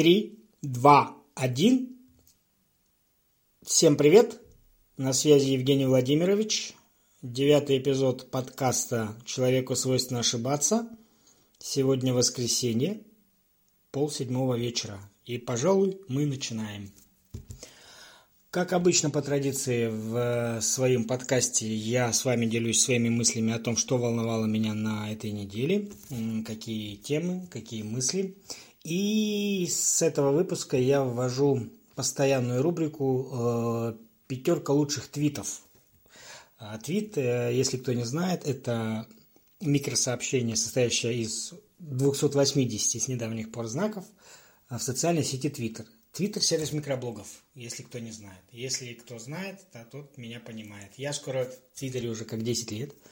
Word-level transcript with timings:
три, 0.00 0.38
два, 0.62 1.14
один. 1.34 1.98
Всем 3.62 3.96
привет! 3.96 4.40
На 4.96 5.12
связи 5.12 5.50
Евгений 5.50 5.84
Владимирович. 5.84 6.72
Девятый 7.20 7.76
эпизод 7.76 8.30
подкаста 8.30 9.14
«Человеку 9.26 9.76
свойственно 9.76 10.20
ошибаться». 10.20 10.88
Сегодня 11.58 12.14
воскресенье, 12.14 13.02
пол 13.90 14.10
седьмого 14.10 14.54
вечера. 14.54 14.98
И, 15.26 15.36
пожалуй, 15.36 16.00
мы 16.08 16.24
начинаем. 16.24 16.90
Как 18.50 18.72
обычно 18.72 19.10
по 19.10 19.20
традиции 19.20 19.88
в 19.88 20.62
своем 20.62 21.04
подкасте 21.04 21.68
я 21.72 22.10
с 22.10 22.24
вами 22.24 22.46
делюсь 22.46 22.80
своими 22.80 23.10
мыслями 23.10 23.52
о 23.52 23.58
том, 23.58 23.76
что 23.76 23.98
волновало 23.98 24.46
меня 24.46 24.72
на 24.72 25.12
этой 25.12 25.30
неделе, 25.30 25.90
какие 26.46 26.96
темы, 26.96 27.46
какие 27.50 27.82
мысли. 27.82 28.34
И 28.82 29.66
с 29.70 30.02
этого 30.02 30.32
выпуска 30.32 30.76
я 30.76 31.02
ввожу 31.02 31.68
постоянную 31.94 32.62
рубрику 32.62 33.28
э, 33.32 33.94
«Пятерка 34.26 34.72
лучших 34.72 35.08
твитов». 35.08 35.62
А 36.56 36.78
твит, 36.78 37.18
э, 37.18 37.50
если 37.52 37.76
кто 37.76 37.92
не 37.92 38.04
знает, 38.04 38.46
это 38.46 39.06
микросообщение, 39.60 40.56
состоящее 40.56 41.18
из 41.18 41.52
280 41.78 43.02
с 43.02 43.08
недавних 43.08 43.52
пор 43.52 43.66
знаков 43.66 44.06
в 44.70 44.78
социальной 44.78 45.24
сети 45.24 45.48
Twitter. 45.48 45.86
Твиттер– 46.12 46.42
сервис 46.42 46.72
микроблогов, 46.72 47.26
если 47.54 47.82
кто 47.82 47.98
не 47.98 48.10
знает. 48.10 48.42
Если 48.50 48.94
кто 48.94 49.18
знает, 49.18 49.60
то 49.72 49.86
тот 49.90 50.16
меня 50.16 50.40
понимает. 50.40 50.92
Я 50.96 51.12
скоро 51.12 51.44
в 51.44 51.78
Твиттере 51.78 52.08
уже 52.08 52.24
как 52.24 52.42
10 52.42 52.72
лет– 52.72 52.94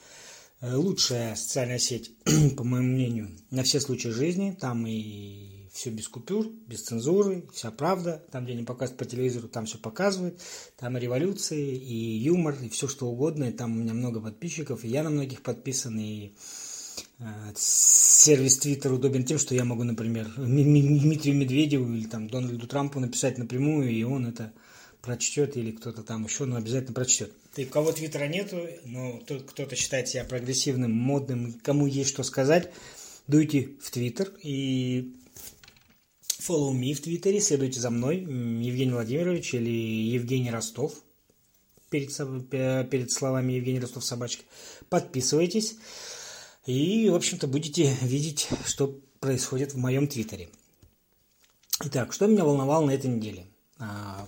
Э, 0.61 0.75
лучшая 0.75 1.37
социальная 1.37 1.79
сеть, 1.79 2.11
по 2.57 2.65
моему 2.65 2.89
мнению, 2.89 3.31
на 3.51 3.63
все 3.63 3.81
случаи 3.81 4.09
жизни. 4.09 4.57
Там 4.59 4.87
и 4.87 5.58
все 5.79 5.91
без 5.91 6.09
купюр, 6.09 6.49
без 6.67 6.83
цензуры, 6.83 7.45
вся 7.53 7.71
правда. 7.71 8.21
Там, 8.33 8.45
где 8.45 8.55
не 8.55 8.65
показывают 8.65 8.99
по 8.99 9.05
телевизору, 9.05 9.47
там 9.47 9.67
все 9.67 9.79
показывают. 9.79 10.41
Там 10.77 10.99
и 10.99 11.01
революции, 11.01 11.77
и 11.77 12.19
юмор, 12.19 12.57
и 12.61 12.69
все 12.69 12.89
что 12.89 13.07
угодно. 13.07 13.45
И 13.45 13.53
там 13.53 13.73
у 13.73 13.83
меня 13.83 13.95
много 13.95 14.21
подписчиков, 14.21 14.85
и 14.85 14.89
я 14.89 15.05
на 15.05 15.11
многих 15.11 15.41
подписан. 15.41 15.97
И 16.01 16.33
э, 17.21 17.25
сервис 17.55 18.59
Твиттер 18.59 18.93
удобен 18.93 19.25
тем, 19.25 19.39
что 19.39 19.55
я 19.55 19.65
могу, 19.65 19.85
например, 19.85 20.29
Дмитрию 20.37 21.37
Медведеву 21.37 21.93
или 21.95 22.07
там 22.07 22.29
Дональду 22.29 22.67
Трампу 22.67 22.99
написать 22.99 23.39
напрямую, 23.39 23.89
и 23.89 24.03
он 24.03 24.27
это 24.27 24.53
прочтет 25.01 25.57
или 25.57 25.71
кто-то 25.71 26.03
там 26.03 26.25
еще, 26.25 26.45
но 26.45 26.57
обязательно 26.57 26.93
прочтет. 26.93 27.33
И 27.55 27.65
у 27.67 27.69
кого 27.69 27.93
твиттера 27.93 28.27
нету, 28.27 28.67
но 28.85 29.21
кто-то 29.21 29.77
считает 29.77 30.09
себя 30.09 30.25
прогрессивным, 30.25 30.93
модным, 30.93 31.53
кому 31.63 31.87
есть 31.87 32.11
что 32.11 32.25
сказать, 32.25 32.73
дуйте 33.29 33.69
в 33.81 33.91
твиттер 33.93 34.33
и 34.43 35.15
follow 36.41 36.73
me 36.73 36.95
в 36.95 37.01
твиттере, 37.01 37.41
следуйте 37.41 37.81
за 37.81 37.91
мной, 37.91 38.19
Евгений 38.19 38.93
Владимирович 38.93 39.55
или 39.55 39.71
Евгений 39.71 40.51
Ростов, 40.51 40.95
перед, 41.91 42.09
перед 42.91 43.11
словами 43.11 43.55
Евгений 43.55 43.81
Ростов 43.81 44.05
собачка. 44.05 44.45
Подписывайтесь 44.89 45.77
и, 46.67 47.09
в 47.11 47.15
общем-то, 47.15 47.47
будете 47.47 47.95
видеть, 48.03 48.49
что 48.67 49.01
происходит 49.21 49.75
в 49.75 49.79
моем 49.79 50.07
твиттере. 50.07 50.49
Итак, 51.85 52.13
что 52.13 52.27
меня 52.27 52.45
волновало 52.45 52.87
на 52.87 52.91
этой 52.91 53.11
неделе? 53.11 53.47
А, 53.79 54.27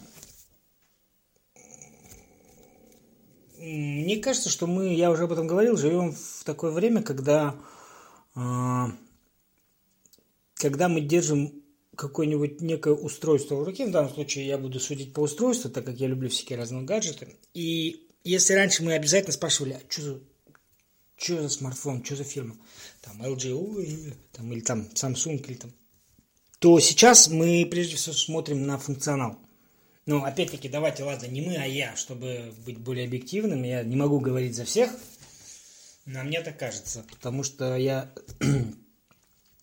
мне 3.59 4.19
кажется, 4.19 4.49
что 4.49 4.67
мы, 4.67 4.95
я 4.95 5.11
уже 5.11 5.25
об 5.25 5.33
этом 5.33 5.47
говорил, 5.47 5.77
живем 5.77 6.13
в 6.13 6.45
такое 6.45 6.71
время, 6.71 7.03
когда, 7.03 7.57
а, 8.35 8.93
когда 10.55 10.89
мы 10.89 11.01
держим 11.01 11.61
какое-нибудь 11.97 12.61
некое 12.61 12.95
устройство 12.95 13.57
в 13.57 13.65
руке, 13.65 13.87
в 13.87 13.91
данном 13.91 14.13
случае 14.13 14.47
я 14.47 14.59
буду 14.59 14.81
судить 14.81 15.13
по 15.13 15.21
устройству, 15.21 15.71
так 15.71 15.85
как 15.85 15.97
я 15.97 16.07
люблю 16.07 16.29
всякие 16.29 16.59
разные 16.59 16.85
гаджеты. 16.85 17.37
И 17.55 18.09
если 18.25 18.55
раньше 18.55 18.83
мы 18.83 18.95
обязательно 18.95 19.33
спрашивали, 19.33 19.73
а 19.75 19.81
что 19.91 20.03
за, 20.03 20.21
что 21.17 21.43
за 21.43 21.49
смартфон, 21.49 22.05
что 22.05 22.17
за 22.17 22.25
фирма, 22.25 22.57
там 23.03 23.23
LG, 23.23 24.15
там, 24.33 24.53
или 24.53 24.61
там 24.61 24.89
Samsung, 24.95 25.45
или 25.47 25.55
там, 25.55 25.73
то 26.59 26.79
сейчас 26.81 27.29
мы 27.29 27.67
прежде 27.71 27.97
всего 27.97 28.15
смотрим 28.15 28.67
на 28.67 28.79
функционал– 28.79 29.39
ну, 30.11 30.25
опять-таки, 30.25 30.69
давайте, 30.69 31.05
ладно, 31.05 31.27
не 31.27 31.41
мы, 31.41 31.55
а 31.57 31.67
я, 31.67 31.95
чтобы 31.95 32.53
быть 32.67 32.79
более 32.79 33.07
объективным. 33.07 33.63
Я 33.63 33.85
не 33.85 33.95
могу 33.95 34.19
говорить 34.19 34.57
за 34.57 34.65
всех, 34.65 34.91
но 36.05 36.25
мне 36.25 36.41
так 36.41 36.59
кажется, 36.59 37.05
потому 37.09 37.45
что 37.45 37.77
я... 37.77 38.13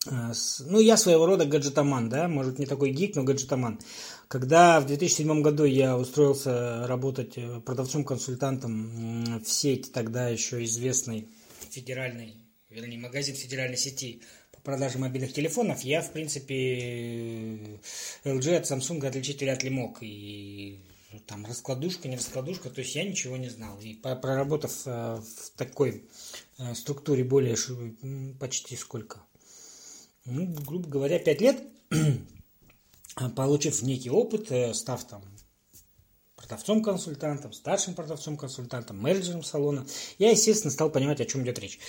Э, 0.09 0.33
ну, 0.65 0.79
я 0.79 0.97
своего 0.97 1.25
рода 1.25 1.45
гаджетоман, 1.45 2.09
да, 2.09 2.27
может, 2.27 2.59
не 2.59 2.65
такой 2.65 2.91
гик, 2.91 3.15
но 3.15 3.23
гаджетоман. 3.23 3.79
Когда 4.27 4.79
в 4.79 4.87
2007 4.87 5.41
году 5.41 5.63
я 5.63 5.97
устроился 5.97 6.85
работать 6.87 7.37
э, 7.37 7.61
продавцом-консультантом 7.61 9.41
в 9.43 9.49
сеть, 9.49 9.91
тогда 9.91 10.29
еще 10.29 10.63
известной 10.63 11.27
федеральной, 11.69 12.35
вернее, 12.69 12.99
магазин 12.99 13.35
федеральной 13.35 13.77
сети 13.77 14.21
продажи 14.67 14.97
мобильных 14.97 15.31
телефонов, 15.31 15.81
я, 15.85 16.01
в 16.01 16.11
принципе, 16.11 17.79
LG 18.25 18.57
от 18.57 18.69
Samsung 18.69 19.07
отличить 19.07 19.39
вряд 19.39 19.63
ли 19.63 19.69
мог. 19.69 19.99
И 20.01 20.81
ну, 21.13 21.19
там 21.25 21.45
раскладушка, 21.45 22.09
не 22.09 22.17
раскладушка, 22.17 22.69
то 22.69 22.81
есть 22.81 22.93
я 22.93 23.05
ничего 23.05 23.37
не 23.37 23.47
знал. 23.47 23.79
И 23.79 23.93
проработав 23.93 24.73
э, 24.85 25.21
в 25.21 25.57
такой 25.57 26.03
э, 26.57 26.75
структуре 26.75 27.23
более 27.23 27.55
почти 28.39 28.75
сколько? 28.75 29.21
Ну, 30.27 30.45
грубо 30.65 30.89
говоря, 30.89 31.19
5 31.19 31.41
лет, 31.41 31.63
получив 33.35 33.81
некий 33.81 34.09
опыт, 34.09 34.51
э, 34.51 34.73
став 34.73 35.03
там 35.05 35.23
продавцом-консультантом, 36.35 37.53
старшим 37.53 37.95
продавцом-консультантом, 37.95 38.99
менеджером 38.99 39.43
салона, 39.43 39.87
я, 40.19 40.31
естественно, 40.31 40.71
стал 40.71 40.89
понимать, 40.89 41.21
о 41.21 41.25
чем 41.25 41.43
идет 41.43 41.59
речь. 41.59 41.79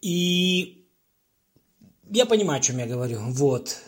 И 0.00 0.86
я 2.10 2.26
понимаю, 2.26 2.60
о 2.60 2.62
чем 2.62 2.78
я 2.78 2.86
говорю. 2.86 3.20
Вот. 3.30 3.80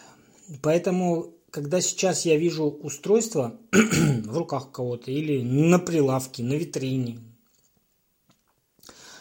Поэтому, 0.63 1.35
когда 1.51 1.81
сейчас 1.81 2.27
я 2.27 2.37
вижу 2.37 2.65
устройство 2.65 3.57
в 3.73 4.37
руках 4.37 4.73
кого-то 4.73 5.13
или 5.13 5.43
на 5.43 5.79
прилавке, 5.79 6.43
на 6.43 6.55
витрине, 6.55 7.21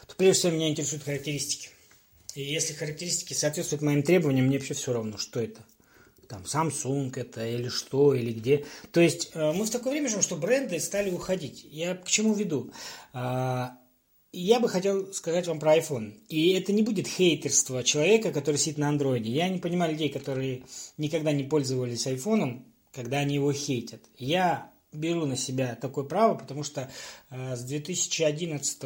то 0.08 0.16
прежде 0.18 0.40
всего 0.40 0.54
меня 0.54 0.70
интересуют 0.70 1.04
характеристики. 1.04 1.70
И 2.36 2.44
если 2.44 2.74
характеристики 2.74 3.34
соответствуют 3.34 3.82
моим 3.82 4.04
требованиям, 4.04 4.48
мне 4.48 4.58
вообще 4.58 4.74
все 4.74 4.94
равно, 4.94 5.18
что 5.18 5.40
это. 5.40 5.62
Там 6.28 6.44
Samsung 6.44 7.12
это 7.16 7.48
или 7.48 7.70
что, 7.70 8.14
или 8.14 8.34
где. 8.34 8.66
То 8.92 9.00
есть 9.00 9.32
э, 9.34 9.52
мы 9.54 9.66
в 9.66 9.70
такое 9.70 9.94
время 9.94 10.10
живем, 10.10 10.22
что 10.22 10.36
бренды 10.36 10.80
стали 10.80 11.12
уходить. 11.12 11.66
Я 11.70 11.96
к 11.96 12.08
чему 12.08 12.34
веду? 12.34 12.72
А, 13.14 13.78
я 14.34 14.60
бы 14.60 14.68
хотел 14.68 15.14
сказать 15.14 15.48
вам 15.48 15.60
про 15.60 15.78
iPhone. 15.78 16.14
И 16.28 16.50
это 16.54 16.74
не 16.74 16.82
будет 16.82 17.08
хейтерство 17.08 17.84
человека, 17.84 18.34
который 18.34 18.58
сидит 18.58 18.80
на 18.80 18.90
андроиде. 18.90 19.32
Я 19.32 19.48
не 19.48 19.60
понимаю 19.60 19.94
людей, 19.94 20.10
которые 20.10 20.64
никогда 20.98 21.32
не 21.32 21.44
пользовались 21.44 22.06
айфоном, 22.06 22.66
когда 22.92 23.20
они 23.20 23.36
его 23.36 23.54
хейтят. 23.54 24.02
Я 24.18 24.72
беру 24.92 25.26
на 25.26 25.38
себя 25.38 25.76
такое 25.76 26.04
право, 26.04 26.36
потому 26.36 26.64
что 26.64 26.92
э, 27.30 27.56
с 27.56 27.64
2011, 27.64 28.84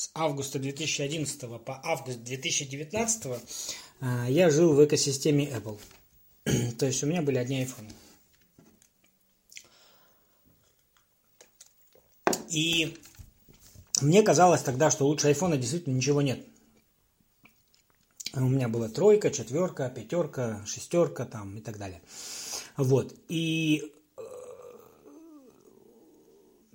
с 0.00 0.10
августа 0.14 0.58
2011 0.58 1.62
по 1.62 1.78
август 1.84 2.22
2019 2.22 3.26
э, 4.00 4.26
я 4.30 4.48
жил 4.48 4.72
в 4.72 4.82
экосистеме 4.82 5.46
Apple. 5.50 5.78
То 6.78 6.86
есть 6.86 7.04
у 7.04 7.06
меня 7.06 7.20
были 7.20 7.36
одни 7.36 7.58
айфоны. 7.58 7.90
И 12.48 12.96
мне 14.00 14.22
казалось 14.22 14.62
тогда, 14.62 14.90
что 14.90 15.06
лучше 15.06 15.28
айфона 15.28 15.58
действительно 15.58 15.94
ничего 15.94 16.22
нет. 16.22 16.46
У 18.32 18.48
меня 18.48 18.70
была 18.70 18.88
тройка, 18.88 19.30
четверка, 19.30 19.90
пятерка, 19.90 20.64
шестерка 20.64 21.26
там 21.26 21.58
и 21.58 21.60
так 21.60 21.76
далее. 21.76 22.00
Вот. 22.78 23.14
И 23.28 23.92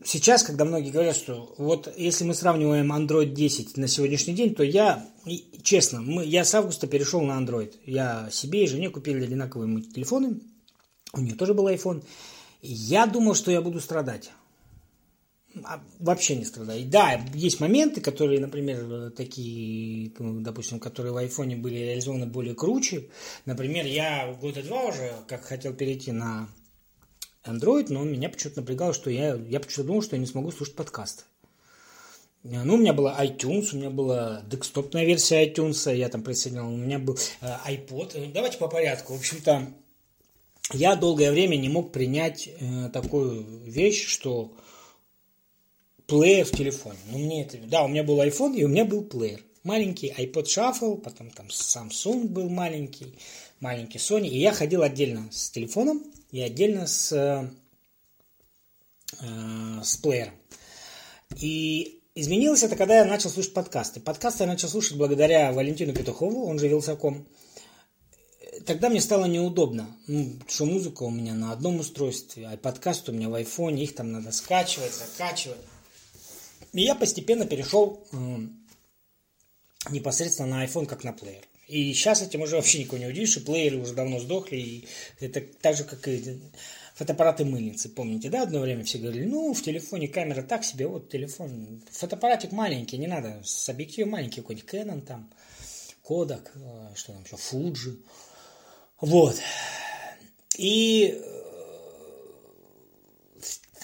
сейчас, 0.05 0.43
когда 0.43 0.63
многие 0.63 0.91
говорят, 0.91 1.15
что 1.15 1.53
вот 1.57 1.91
если 1.97 2.23
мы 2.23 2.33
сравниваем 2.33 2.93
Android 2.93 3.33
10 3.33 3.75
на 3.77 3.87
сегодняшний 3.87 4.33
день, 4.33 4.55
то 4.55 4.63
я, 4.63 5.05
честно, 5.63 6.01
мы, 6.01 6.23
я 6.23 6.45
с 6.45 6.53
августа 6.53 6.87
перешел 6.87 7.21
на 7.21 7.33
Android. 7.33 7.73
Я 7.85 8.29
себе 8.31 8.63
и 8.63 8.67
жене 8.67 8.89
купили 8.89 9.23
одинаковые 9.23 9.81
телефоны. 9.81 10.39
У 11.13 11.19
нее 11.19 11.35
тоже 11.35 11.53
был 11.53 11.67
iPhone. 11.67 12.03
Я 12.61 13.05
думал, 13.05 13.35
что 13.35 13.51
я 13.51 13.61
буду 13.61 13.81
страдать. 13.81 14.31
А, 15.63 15.81
вообще 15.99 16.35
не 16.35 16.45
страдает. 16.45 16.89
Да, 16.89 17.21
есть 17.33 17.59
моменты, 17.59 18.01
которые, 18.01 18.39
например, 18.39 19.11
такие, 19.11 20.11
ну, 20.19 20.41
допустим, 20.41 20.79
которые 20.79 21.13
в 21.13 21.17
айфоне 21.17 21.55
были 21.55 21.75
реализованы 21.75 22.25
более 22.25 22.55
круче. 22.55 23.07
Например, 23.45 23.85
я 23.85 24.33
года 24.41 24.61
два 24.63 24.85
уже, 24.85 25.13
как 25.27 25.45
хотел 25.45 25.73
перейти 25.73 26.11
на 26.11 26.49
Android, 27.45 27.87
но 27.89 28.03
меня 28.03 28.29
почему-то 28.29 28.61
напрягало, 28.61 28.93
что 28.93 29.09
я, 29.09 29.35
я 29.35 29.59
почему-то 29.59 29.87
думал, 29.87 30.01
что 30.01 30.15
я 30.15 30.19
не 30.19 30.25
смогу 30.25 30.51
слушать 30.51 30.75
подкасты. 30.75 31.23
Ну, 32.43 32.75
у 32.75 32.77
меня 32.77 32.93
была 32.93 33.15
iTunes, 33.25 33.69
у 33.73 33.77
меня 33.77 33.89
была 33.89 34.43
декстопная 34.47 35.03
версия 35.03 35.47
iTunes, 35.47 35.93
я 35.95 36.09
там 36.09 36.21
присоединял, 36.21 36.71
у 36.71 36.77
меня 36.77 36.99
был 36.99 37.17
э, 37.41 37.47
iPod. 37.67 38.31
Давайте 38.33 38.59
по 38.59 38.67
порядку. 38.67 39.15
В 39.15 39.17
общем-то, 39.17 39.73
я 40.73 40.95
долгое 40.95 41.31
время 41.31 41.55
не 41.55 41.69
мог 41.69 41.91
принять 41.91 42.47
э, 42.47 42.89
такую 42.93 43.43
вещь, 43.63 44.05
что 44.05 44.53
плеер 46.05 46.45
в 46.45 46.51
телефоне. 46.51 46.99
Ну, 47.09 47.17
мне 47.17 47.43
это... 47.43 47.57
Да, 47.57 47.83
у 47.83 47.87
меня 47.87 48.03
был 48.03 48.21
iPhone, 48.21 48.55
и 48.55 48.63
у 48.63 48.67
меня 48.67 48.85
был 48.85 49.03
плеер. 49.03 49.41
Маленький 49.63 50.13
iPod 50.15 50.43
Shuffle, 50.43 50.97
потом 50.97 51.31
там 51.31 51.47
Samsung 51.47 52.27
был 52.27 52.49
маленький, 52.49 53.17
маленький 53.59 53.97
Sony. 53.97 54.27
И 54.27 54.39
я 54.39 54.51
ходил 54.51 54.83
отдельно 54.83 55.29
с 55.31 55.49
телефоном 55.49 56.03
и 56.31 56.41
отдельно 56.41 56.87
с, 56.87 57.11
э, 57.11 57.49
э, 59.21 59.83
с 59.83 59.97
плеером. 59.97 60.33
И 61.37 62.01
изменилось 62.15 62.63
это, 62.63 62.75
когда 62.75 62.97
я 62.97 63.05
начал 63.05 63.29
слушать 63.29 63.53
подкасты. 63.53 63.99
Подкасты 63.99 64.43
я 64.43 64.47
начал 64.47 64.69
слушать 64.69 64.97
благодаря 64.97 65.51
Валентину 65.51 65.93
Петухову, 65.93 66.45
он 66.45 66.59
же 66.59 66.67
Вилсаком 66.67 67.27
тогда 68.65 68.89
мне 68.89 69.01
стало 69.01 69.25
неудобно, 69.25 69.95
ну, 70.07 70.33
что 70.47 70.65
музыка 70.65 71.03
у 71.03 71.09
меня 71.09 71.33
на 71.33 71.51
одном 71.51 71.79
устройстве, 71.79 72.47
а 72.47 72.57
подкаст 72.57 73.09
у 73.09 73.11
меня 73.11 73.29
в 73.29 73.33
айфоне, 73.33 73.83
их 73.83 73.95
там 73.95 74.11
надо 74.11 74.31
скачивать, 74.31 74.93
закачивать. 74.93 75.59
И 76.73 76.81
я 76.81 76.95
постепенно 76.95 77.45
перешел 77.45 78.05
э, 78.11 78.17
непосредственно 79.91 80.57
на 80.57 80.65
iPhone, 80.65 80.85
как 80.85 81.03
на 81.03 81.13
плеер. 81.13 81.43
И 81.67 81.93
сейчас 81.93 82.21
этим 82.21 82.41
уже 82.41 82.57
вообще 82.57 82.79
никого 82.79 82.99
не 82.99 83.07
удивишь, 83.07 83.37
и 83.37 83.39
плееры 83.39 83.77
уже 83.77 83.93
давно 83.93 84.19
сдохли, 84.19 84.57
и 84.57 84.87
это 85.19 85.41
так 85.41 85.75
же, 85.75 85.83
как 85.83 86.07
и 86.07 86.39
фотоаппараты-мыльницы, 86.95 87.89
помните, 87.89 88.29
да, 88.29 88.43
одно 88.43 88.59
время 88.59 88.83
все 88.83 88.99
говорили, 88.99 89.25
ну, 89.25 89.53
в 89.53 89.61
телефоне 89.61 90.07
камера 90.07 90.43
так 90.43 90.63
себе, 90.63 90.87
вот 90.87 91.09
телефон, 91.09 91.81
фотоаппаратик 91.91 92.51
маленький, 92.51 92.97
не 92.97 93.07
надо, 93.07 93.41
с 93.43 93.67
объективом 93.67 94.11
маленький 94.11 94.41
какой-нибудь 94.41 94.69
Canon 94.69 95.01
там, 95.01 95.29
Kodak, 96.07 96.51
э, 96.55 96.95
что 96.95 97.13
там 97.13 97.23
еще, 97.23 97.35
Fuji, 97.35 97.99
вот. 99.01 99.35
И 100.57 101.21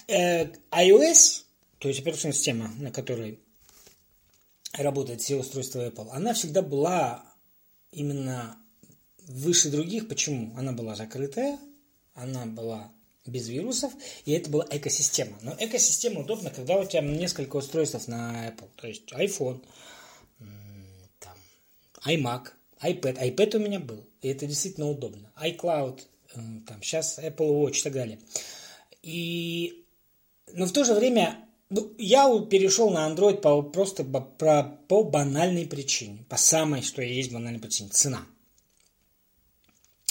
э, 0.07 0.45
iOS, 0.72 1.44
то 1.80 1.88
есть 1.89 2.00
операционная 2.00 2.33
система, 2.33 2.72
на 2.78 2.92
которой 2.92 3.39
работают 4.74 5.22
все 5.22 5.36
устройства 5.36 5.89
Apple, 5.89 6.10
она 6.12 6.33
всегда 6.33 6.62
была 6.62 7.31
именно 7.91 8.57
выше 9.27 9.69
других. 9.69 10.07
Почему? 10.07 10.55
Она 10.57 10.71
была 10.71 10.95
закрытая, 10.95 11.59
она 12.13 12.45
была 12.45 12.91
без 13.25 13.47
вирусов, 13.47 13.93
и 14.25 14.31
это 14.31 14.49
была 14.49 14.65
экосистема. 14.69 15.38
Но 15.41 15.55
экосистема 15.59 16.21
удобна, 16.21 16.49
когда 16.49 16.77
у 16.77 16.85
тебя 16.85 17.01
несколько 17.01 17.57
устройств 17.57 18.07
на 18.07 18.49
Apple. 18.49 18.69
То 18.75 18.88
есть 18.88 19.11
iPhone, 19.13 19.63
там, 21.19 21.38
iMac, 22.05 22.47
iPad. 22.81 23.19
iPad 23.19 23.57
у 23.57 23.59
меня 23.59 23.79
был. 23.79 24.05
И 24.21 24.27
это 24.27 24.47
действительно 24.47 24.89
удобно. 24.89 25.31
iCloud, 25.39 26.01
там, 26.33 26.81
сейчас 26.81 27.19
Apple 27.19 27.63
Watch 27.63 27.79
и 27.79 27.83
так 27.83 27.94
далее. 27.94 28.19
И, 29.03 29.85
но 30.53 30.65
в 30.65 30.71
то 30.71 30.83
же 30.83 30.94
время 30.94 31.47
ну, 31.71 31.94
я 31.97 32.27
перешел 32.41 32.91
на 32.91 33.09
Android 33.09 33.41
по, 33.41 33.62
просто 33.63 34.03
по, 34.03 34.21
по, 34.21 35.03
банальной 35.03 35.65
причине. 35.65 36.25
По 36.29 36.38
самой, 36.38 36.83
что 36.83 37.01
есть 37.01 37.31
банальной 37.31 37.59
причине. 37.59 37.89
Цена. 37.89 38.23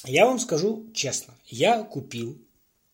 Я 0.04 0.26
вам 0.26 0.38
скажу 0.38 0.90
честно. 0.92 1.34
Я 1.46 1.82
купил 1.84 2.36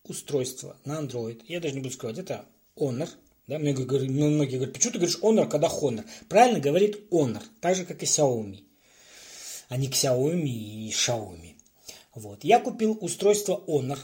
устройство 0.04 0.76
на 0.84 1.00
Android. 1.00 1.42
Я 1.46 1.60
даже 1.60 1.74
не 1.74 1.80
буду 1.80 1.94
сказать, 1.94 2.18
это 2.18 2.44
Honor. 2.76 3.08
Да, 3.46 3.58
многие, 3.58 3.84
говорят, 3.84 4.08
многие 4.10 4.56
говорят, 4.56 4.74
почему 4.74 4.92
ты 4.92 4.98
говоришь 4.98 5.20
Honor, 5.22 5.48
когда 5.48 5.68
Honor? 5.68 6.04
Правильно 6.28 6.60
говорит 6.60 7.08
Honor, 7.10 7.42
так 7.60 7.76
же, 7.76 7.84
как 7.84 8.02
и 8.02 8.06
Xiaomi 8.06 8.66
а 9.68 9.76
не 9.76 9.88
Xiaomi 9.88 10.48
и 10.48 10.90
Xiaomi. 10.90 11.54
Вот. 12.14 12.44
Я 12.44 12.60
купил 12.60 12.96
устройство 13.00 13.62
Honor. 13.66 13.98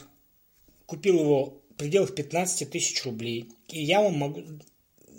Купил 0.87 1.21
его 1.21 1.62
пределах 1.83 2.15
15 2.15 2.71
тысяч 2.71 3.05
рублей. 3.05 3.51
И 3.69 3.83
я 3.83 4.01
вам 4.03 4.19
могу, 4.19 4.43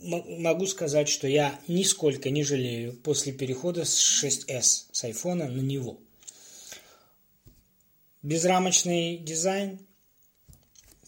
могу 0.03 0.65
сказать, 0.65 1.09
что 1.09 1.27
я 1.27 1.59
нисколько 1.67 2.29
не 2.29 2.43
жалею 2.43 2.93
после 2.93 3.33
перехода 3.33 3.85
с 3.85 4.23
6s 4.23 4.85
с 4.91 5.03
iPhone 5.03 5.47
на 5.47 5.59
него. 5.59 5.99
Безрамочный 8.21 9.17
дизайн, 9.17 9.79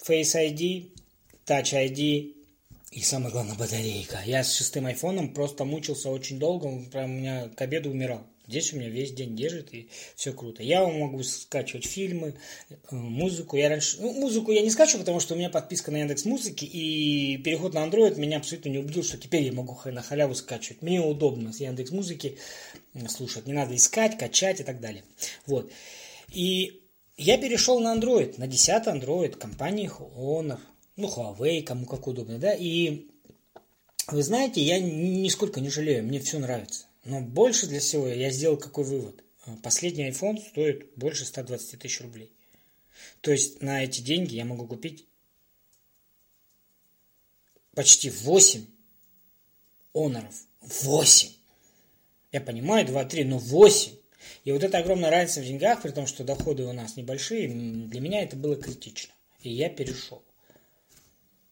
Face 0.07 0.35
ID, 0.35 0.91
Touch 1.45 1.73
ID 1.73 2.35
и 2.91 3.01
самое 3.01 3.31
главное 3.31 3.55
батарейка. 3.55 4.21
Я 4.25 4.43
с 4.43 4.53
шестым 4.53 4.85
айфоном 4.85 5.33
просто 5.33 5.65
мучился 5.65 6.09
очень 6.09 6.39
долго, 6.39 6.69
прям 6.89 7.11
у 7.11 7.13
меня 7.19 7.49
к 7.49 7.61
обеду 7.61 7.89
умирал. 7.89 8.25
Здесь 8.47 8.73
у 8.73 8.77
меня 8.77 8.89
весь 8.89 9.11
день 9.11 9.35
держит, 9.35 9.73
и 9.73 9.89
все 10.15 10.33
круто. 10.33 10.63
Я 10.63 10.85
могу 10.85 11.23
скачивать 11.23 11.85
фильмы, 11.85 12.35
э, 12.69 12.75
музыку. 12.95 13.57
Я 13.57 13.69
раньше... 13.69 13.97
Ну, 13.99 14.13
музыку 14.13 14.51
я 14.51 14.61
не 14.61 14.69
скачиваю, 14.69 15.01
потому 15.01 15.19
что 15.19 15.33
у 15.33 15.37
меня 15.37 15.49
подписка 15.49 15.91
на 15.91 15.97
Яндекс 15.97 16.25
Музыки, 16.25 16.65
и 16.65 17.37
переход 17.37 17.73
на 17.73 17.85
Android 17.85 18.19
меня 18.19 18.37
абсолютно 18.37 18.69
не 18.69 18.77
убедил, 18.77 19.03
что 19.03 19.17
теперь 19.17 19.43
я 19.43 19.51
могу 19.51 19.77
на 19.85 20.01
халяву 20.01 20.35
скачивать. 20.35 20.81
Мне 20.81 21.01
удобно 21.01 21.53
с 21.53 21.59
Яндекс 21.59 21.91
Музыки 21.91 22.37
слушать. 23.09 23.47
Не 23.47 23.53
надо 23.53 23.75
искать, 23.75 24.17
качать 24.17 24.59
и 24.59 24.63
так 24.63 24.79
далее. 24.79 25.03
Вот. 25.45 25.71
И 26.33 26.81
я 27.17 27.37
перешел 27.37 27.79
на 27.79 27.95
Android, 27.95 28.35
на 28.37 28.47
10 28.47 28.87
Android 28.87 29.37
компании 29.37 29.89
Honor, 29.89 30.59
ну, 30.97 31.07
Huawei, 31.07 31.61
кому 31.61 31.85
как 31.85 32.07
удобно, 32.07 32.39
да, 32.39 32.53
и 32.53 33.07
вы 34.07 34.21
знаете, 34.21 34.61
я 34.61 34.79
нисколько 34.79 35.61
не 35.61 35.69
жалею, 35.69 36.03
мне 36.03 36.19
все 36.19 36.39
нравится. 36.39 36.84
Но 37.05 37.21
больше 37.21 37.67
для 37.67 37.79
всего 37.79 38.07
я 38.07 38.31
сделал 38.31 38.57
какой 38.57 38.83
вывод? 38.83 39.23
А, 39.45 39.55
последний 39.57 40.09
iPhone 40.09 40.37
стоит 40.37 40.91
больше 40.95 41.23
120 41.23 41.79
тысяч 41.79 42.01
рублей. 42.01 42.31
То 43.21 43.31
есть 43.31 43.61
на 43.61 43.83
эти 43.83 44.01
деньги 44.01 44.35
я 44.35 44.45
могу 44.45 44.67
купить 44.67 45.05
почти 47.75 48.09
8 48.09 48.65
оноров. 49.93 50.35
8. 50.61 51.29
Я 52.31 52.41
понимаю, 52.41 52.87
2-3, 52.87 53.23
но 53.25 53.37
8. 53.37 53.95
И 54.45 54.51
вот 54.51 54.63
эта 54.63 54.79
огромная 54.79 55.11
разница 55.11 55.41
в 55.41 55.45
деньгах, 55.45 55.83
при 55.83 55.91
том, 55.91 56.07
что 56.07 56.23
доходы 56.23 56.63
у 56.63 56.73
нас 56.73 56.95
небольшие, 56.95 57.47
для 57.47 58.01
меня 58.01 58.23
это 58.23 58.35
было 58.35 58.55
критично. 58.55 59.13
И 59.41 59.51
я 59.51 59.69
перешел. 59.69 60.23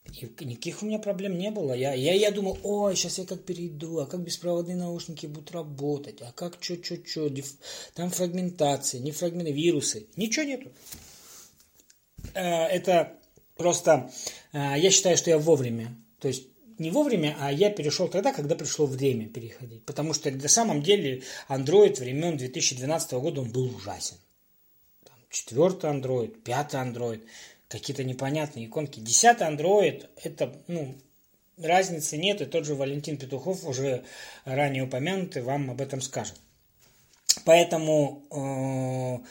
И 0.06 0.46
никаких 0.46 0.84
у 0.84 0.86
меня 0.86 1.00
проблем 1.00 1.38
не 1.38 1.50
было. 1.50 1.74
Я, 1.74 1.94
я, 1.94 2.14
я 2.14 2.32
думал, 2.32 2.58
ой, 2.64 2.96
сейчас 2.96 3.18
я 3.20 3.26
как 3.26 3.44
перейду, 3.46 4.00
а 4.00 4.06
как 4.06 4.22
беспроводные 4.22 4.76
наушники 4.76 5.26
будут 5.26 5.52
работать, 5.52 6.22
а 6.22 6.32
как 6.34 6.58
что, 6.60 6.84
что, 6.84 6.98
что, 7.06 7.32
там 7.94 8.10
фрагментация, 8.10 9.00
не 9.00 9.12
фрагменты, 9.12 9.52
вирусы. 9.52 10.08
Ничего 10.16 10.46
нету. 10.46 10.72
Э, 12.34 12.66
это 12.66 13.14
просто, 13.56 14.12
э, 14.52 14.74
я 14.78 14.92
считаю, 14.92 15.18
что 15.18 15.30
я 15.30 15.40
вовремя. 15.40 15.96
То 16.20 16.28
есть 16.28 16.48
не 16.78 16.92
вовремя, 16.92 17.38
а 17.40 17.52
я 17.52 17.70
перешел 17.70 18.08
тогда, 18.08 18.34
когда 18.34 18.56
пришло 18.56 18.86
время 18.86 19.30
переходить. 19.30 19.86
Потому 19.86 20.14
что 20.14 20.30
на 20.30 20.50
самом 20.50 20.84
деле 20.84 21.24
Android 21.48 22.00
времен 22.00 22.38
2012 22.38 23.14
года 23.14 23.42
он 23.42 23.52
был 23.52 23.74
ужасен. 23.76 24.18
Четвертый 25.30 25.90
Android, 25.90 26.42
пятый 26.44 26.80
Android– 26.82 27.22
какие-то 27.80 28.04
непонятные 28.04 28.68
иконки. 28.68 29.00
Десятый 29.00 29.48
Android, 29.48 30.10
это, 30.24 30.56
ну, 30.68 30.96
разницы 31.58 32.18
нет, 32.18 32.42
и 32.42 32.46
тот 32.46 32.66
же 32.66 32.76
Валентин 32.76 33.18
Петухов, 33.18 33.66
уже 33.66 34.04
ранее 34.46 34.84
упомянутый, 34.84 35.42
вам 35.42 35.72
об 35.72 35.82
этом 35.82 36.02
скажет. 36.02 36.36
Поэтому 37.46 38.24
э, 38.32 39.28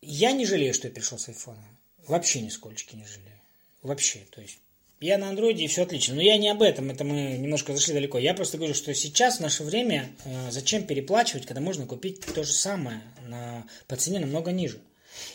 я 0.00 0.32
не 0.32 0.46
жалею, 0.46 0.74
что 0.74 0.88
я 0.88 0.94
перешел 0.94 1.18
с 1.18 1.28
айфона. 1.28 1.62
Вообще 2.06 2.40
нисколько 2.40 2.96
не 2.96 3.06
жалею. 3.06 3.38
Вообще, 3.82 4.20
то 4.30 4.40
есть 4.40 4.58
я 5.00 5.18
на 5.18 5.28
андроиде 5.28 5.64
и 5.64 5.68
все 5.68 5.82
отлично. 5.82 6.14
Но 6.14 6.22
я 6.22 6.38
не 6.38 6.48
об 6.48 6.62
этом, 6.62 6.90
это 6.90 7.04
мы 7.04 7.36
немножко 7.36 7.74
зашли 7.74 7.94
далеко. 7.94 8.18
Я 8.18 8.34
просто 8.34 8.56
говорю, 8.56 8.74
что 8.74 8.94
сейчас, 8.94 9.36
в 9.36 9.40
наше 9.40 9.64
время, 9.64 10.08
э, 10.24 10.50
зачем 10.50 10.84
переплачивать, 10.84 11.46
когда 11.46 11.60
можно 11.60 11.86
купить 11.86 12.20
то 12.20 12.42
же 12.42 12.52
самое 12.52 13.02
на, 13.26 13.66
по 13.86 13.96
цене 13.96 14.20
намного 14.20 14.50
ниже. 14.50 14.80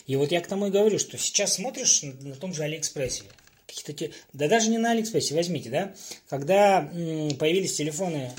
И 0.05 0.15
вот 0.15 0.31
я 0.31 0.41
к 0.41 0.47
тому 0.47 0.67
и 0.67 0.71
говорю, 0.71 0.99
что 0.99 1.17
сейчас 1.17 1.53
смотришь 1.55 2.03
на, 2.03 2.13
на 2.29 2.35
том 2.35 2.53
же 2.53 2.63
Алиэкспрессе, 2.63 3.23
какие-то 3.65 3.93
те, 3.93 4.11
да 4.33 4.47
даже 4.47 4.69
не 4.69 4.77
на 4.77 4.91
Алиэкспрессе, 4.91 5.35
возьмите, 5.35 5.69
да, 5.69 5.93
когда 6.29 6.89
м, 6.93 7.35
появились 7.37 7.75
телефоны 7.75 8.31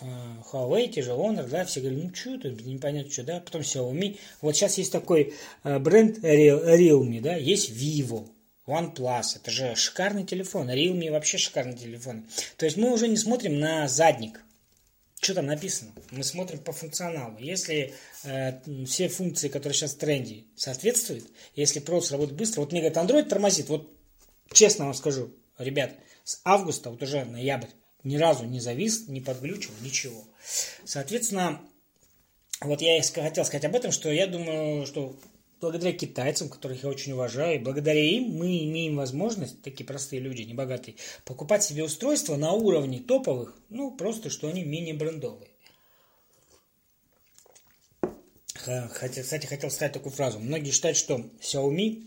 э, 0.00 0.04
Huawei, 0.52 0.88
те 0.88 1.02
же 1.02 1.10
Honor, 1.10 1.48
да, 1.48 1.64
все 1.64 1.80
говорили, 1.80 2.02
ну 2.02 2.14
что 2.14 2.34
это, 2.34 2.50
непонятно 2.50 3.12
что, 3.12 3.22
да, 3.24 3.40
потом 3.40 3.62
Xiaomi. 3.62 4.18
Вот 4.40 4.56
сейчас 4.56 4.78
есть 4.78 4.92
такой 4.92 5.34
э, 5.64 5.78
бренд 5.78 6.18
Realme, 6.18 7.20
да, 7.20 7.36
есть 7.36 7.70
Vivo, 7.70 8.28
OnePlus, 8.66 9.36
это 9.36 9.50
же 9.50 9.74
шикарный 9.74 10.24
телефон, 10.24 10.70
Realme 10.70 11.10
вообще 11.10 11.38
шикарный 11.38 11.76
телефон. 11.76 12.24
То 12.56 12.66
есть 12.66 12.76
мы 12.76 12.92
уже 12.92 13.08
не 13.08 13.16
смотрим 13.16 13.58
на 13.58 13.88
задник, 13.88 14.40
что 15.20 15.34
там 15.34 15.46
написано? 15.46 15.92
Мы 16.10 16.24
смотрим 16.24 16.60
по 16.60 16.72
функционалу. 16.72 17.36
Если 17.38 17.94
э, 18.24 18.84
все 18.86 19.08
функции, 19.08 19.48
которые 19.48 19.74
сейчас 19.74 19.92
в 19.92 19.98
тренде, 19.98 20.44
соответствуют, 20.56 21.26
если 21.54 21.78
процессор 21.80 22.12
работает 22.12 22.38
быстро, 22.38 22.62
вот 22.62 22.72
мне 22.72 22.80
говорят, 22.80 23.04
Android 23.04 23.24
тормозит, 23.24 23.68
вот 23.68 23.92
честно 24.52 24.86
вам 24.86 24.94
скажу, 24.94 25.30
ребят, 25.58 25.94
с 26.24 26.40
августа, 26.44 26.90
вот 26.90 27.02
уже 27.02 27.24
ноябрь, 27.24 27.68
ни 28.02 28.16
разу 28.16 28.44
не 28.44 28.60
завис, 28.60 29.08
не 29.08 29.20
подглючил, 29.20 29.72
ничего. 29.82 30.24
Соответственно, 30.84 31.60
вот 32.62 32.80
я 32.80 33.02
хотел 33.02 33.44
сказать 33.44 33.64
об 33.66 33.76
этом, 33.76 33.92
что 33.92 34.10
я 34.10 34.26
думаю, 34.26 34.86
что 34.86 35.16
благодаря 35.60 35.92
китайцам, 35.92 36.48
которых 36.48 36.82
я 36.82 36.88
очень 36.88 37.12
уважаю, 37.12 37.56
и 37.56 37.62
благодаря 37.62 38.02
им 38.02 38.30
мы 38.30 38.64
имеем 38.64 38.96
возможность, 38.96 39.62
такие 39.62 39.84
простые 39.84 40.20
люди, 40.20 40.42
небогатые, 40.42 40.96
покупать 41.24 41.62
себе 41.62 41.84
устройства 41.84 42.36
на 42.36 42.52
уровне 42.52 43.00
топовых, 43.00 43.56
ну, 43.68 43.94
просто, 43.94 44.30
что 44.30 44.48
они 44.48 44.64
менее 44.64 44.94
брендовые. 44.94 45.48
Хотя, 48.54 49.22
кстати, 49.22 49.46
хотел 49.46 49.70
сказать 49.70 49.92
такую 49.92 50.12
фразу. 50.12 50.38
Многие 50.38 50.70
считают, 50.70 50.98
что 50.98 51.24
Xiaomi 51.40 52.04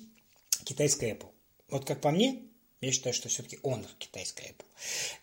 китайская 0.65 1.11
Apple. 1.11 1.29
Вот 1.69 1.85
как 1.85 1.99
по 1.99 2.11
мне, 2.11 2.43
я 2.85 2.91
считаю, 2.91 3.13
что 3.13 3.29
все-таки 3.29 3.57
Honor 3.63 3.87
китайская 3.97 4.43
Apple. 4.43 4.65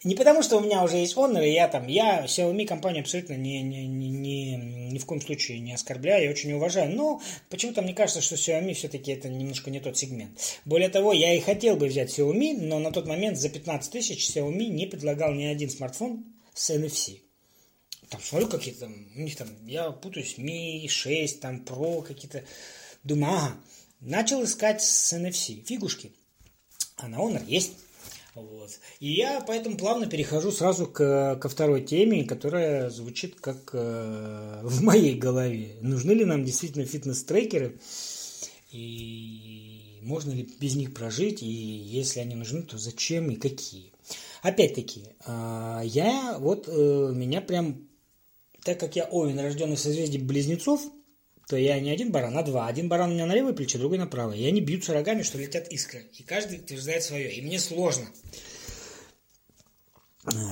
Не 0.04 0.14
потому, 0.14 0.42
что 0.42 0.56
у 0.56 0.60
меня 0.60 0.82
уже 0.82 0.96
есть 0.96 1.16
Honor, 1.16 1.46
и 1.46 1.52
я 1.52 1.68
там, 1.68 1.86
я 1.86 2.24
Xiaomi 2.24 2.66
компанию 2.66 3.02
абсолютно 3.02 3.34
ни, 3.34 3.58
ни, 3.58 3.82
ни, 3.86 4.56
ни, 4.92 4.98
в 4.98 5.06
коем 5.06 5.20
случае 5.20 5.60
не 5.60 5.72
оскорбляю, 5.72 6.24
я 6.24 6.30
очень 6.30 6.52
уважаю. 6.52 6.94
Но 6.94 7.20
почему-то 7.48 7.82
мне 7.82 7.94
кажется, 7.94 8.20
что 8.20 8.36
Xiaomi 8.36 8.74
все-таки 8.74 9.12
это 9.12 9.28
немножко 9.28 9.70
не 9.70 9.80
тот 9.80 9.96
сегмент. 9.96 10.38
Более 10.64 10.88
того, 10.88 11.12
я 11.12 11.34
и 11.34 11.40
хотел 11.40 11.76
бы 11.76 11.86
взять 11.86 12.18
Xiaomi, 12.18 12.58
но 12.60 12.78
на 12.78 12.92
тот 12.92 13.06
момент 13.06 13.38
за 13.38 13.48
15 13.48 13.92
тысяч 13.92 14.30
Xiaomi 14.30 14.66
не 14.66 14.86
предлагал 14.86 15.32
ни 15.32 15.44
один 15.44 15.70
смартфон 15.70 16.24
с 16.54 16.70
NFC. 16.70 17.20
Там 18.10 18.20
смотрю 18.20 18.48
какие-то, 18.48 18.86
у 18.86 19.20
них 19.20 19.36
там, 19.36 19.48
я 19.66 19.92
путаюсь, 19.92 20.34
Mi 20.36 20.88
6, 20.88 21.40
там 21.40 21.62
Pro 21.64 22.02
какие-то. 22.02 22.44
Думаю, 23.04 23.34
ага, 23.34 23.56
начал 24.00 24.42
искать 24.42 24.82
с 24.82 25.12
NFC, 25.12 25.64
фигушки. 25.64 26.12
А 27.02 27.08
на 27.08 27.16
Honor 27.16 27.42
есть. 27.46 27.72
Вот. 28.34 28.78
И 29.00 29.12
я 29.12 29.42
поэтому 29.46 29.76
плавно 29.76 30.06
перехожу 30.06 30.52
сразу 30.52 30.86
к, 30.86 31.36
ко 31.36 31.48
второй 31.48 31.82
теме, 31.82 32.24
которая 32.24 32.90
звучит 32.90 33.40
как 33.40 33.70
э, 33.72 34.60
в 34.62 34.82
моей 34.82 35.16
голове. 35.16 35.76
Нужны 35.80 36.12
ли 36.12 36.24
нам 36.24 36.44
действительно 36.44 36.84
фитнес-трекеры? 36.84 37.80
И 38.70 39.98
можно 40.02 40.30
ли 40.30 40.48
без 40.60 40.76
них 40.76 40.94
прожить? 40.94 41.42
И 41.42 41.46
если 41.46 42.20
они 42.20 42.36
нужны, 42.36 42.62
то 42.62 42.78
зачем 42.78 43.30
и 43.30 43.36
какие? 43.36 43.92
Опять-таки, 44.42 45.04
э, 45.26 45.80
я 45.84 46.36
вот 46.38 46.68
э, 46.68 47.12
меня 47.14 47.40
прям, 47.40 47.88
так 48.62 48.78
как 48.78 48.94
я 48.94 49.04
Овен, 49.04 49.40
рожденный 49.40 49.76
в 49.76 49.80
созвездии 49.80 50.18
близнецов, 50.18 50.82
то 51.50 51.56
я 51.56 51.80
не 51.80 51.90
один 51.90 52.12
баран, 52.12 52.38
а 52.38 52.44
два. 52.44 52.68
Один 52.68 52.88
баран 52.88 53.10
у 53.10 53.14
меня 53.14 53.26
на 53.26 53.34
левое 53.34 53.52
плечо, 53.52 53.76
другой 53.76 53.98
на 53.98 54.06
правое. 54.06 54.36
И 54.36 54.46
они 54.46 54.60
бьются 54.60 54.92
рогами, 54.92 55.22
что 55.22 55.36
летят 55.36 55.66
искры. 55.72 56.06
И 56.16 56.22
каждый 56.22 56.60
утверждает 56.60 57.02
свое. 57.02 57.34
И 57.34 57.42
мне 57.42 57.58
сложно. 57.58 58.06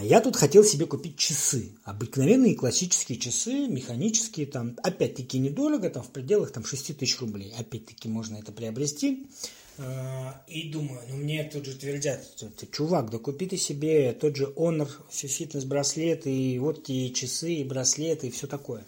Я 0.02 0.20
тут 0.20 0.34
хотел 0.34 0.64
себе 0.64 0.86
купить 0.86 1.16
часы. 1.16 1.70
Обыкновенные 1.84 2.56
классические 2.56 3.16
часы, 3.16 3.68
механические, 3.68 4.46
там, 4.46 4.76
опять-таки 4.82 5.38
недорого, 5.38 5.88
там, 5.88 6.02
в 6.02 6.10
пределах 6.10 6.50
там, 6.50 6.64
6 6.64 6.98
тысяч 6.98 7.20
рублей. 7.20 7.54
Опять-таки 7.56 8.08
можно 8.08 8.38
это 8.38 8.50
приобрести. 8.50 9.28
А, 9.78 10.42
и 10.48 10.68
думаю, 10.68 11.00
ну 11.08 11.18
мне 11.18 11.44
тут 11.44 11.64
же 11.64 11.76
твердят, 11.76 12.20
ты, 12.56 12.66
чувак, 12.66 13.10
да 13.10 13.18
купи 13.18 13.46
ты 13.46 13.56
себе 13.56 14.12
тот 14.12 14.34
же 14.34 14.52
Honor 14.56 14.88
фитнес-браслет, 15.12 16.26
и 16.26 16.58
вот 16.58 16.88
и 16.88 17.14
часы, 17.14 17.54
и 17.54 17.62
браслеты, 17.62 18.26
и 18.26 18.30
все 18.32 18.48
такое. 18.48 18.84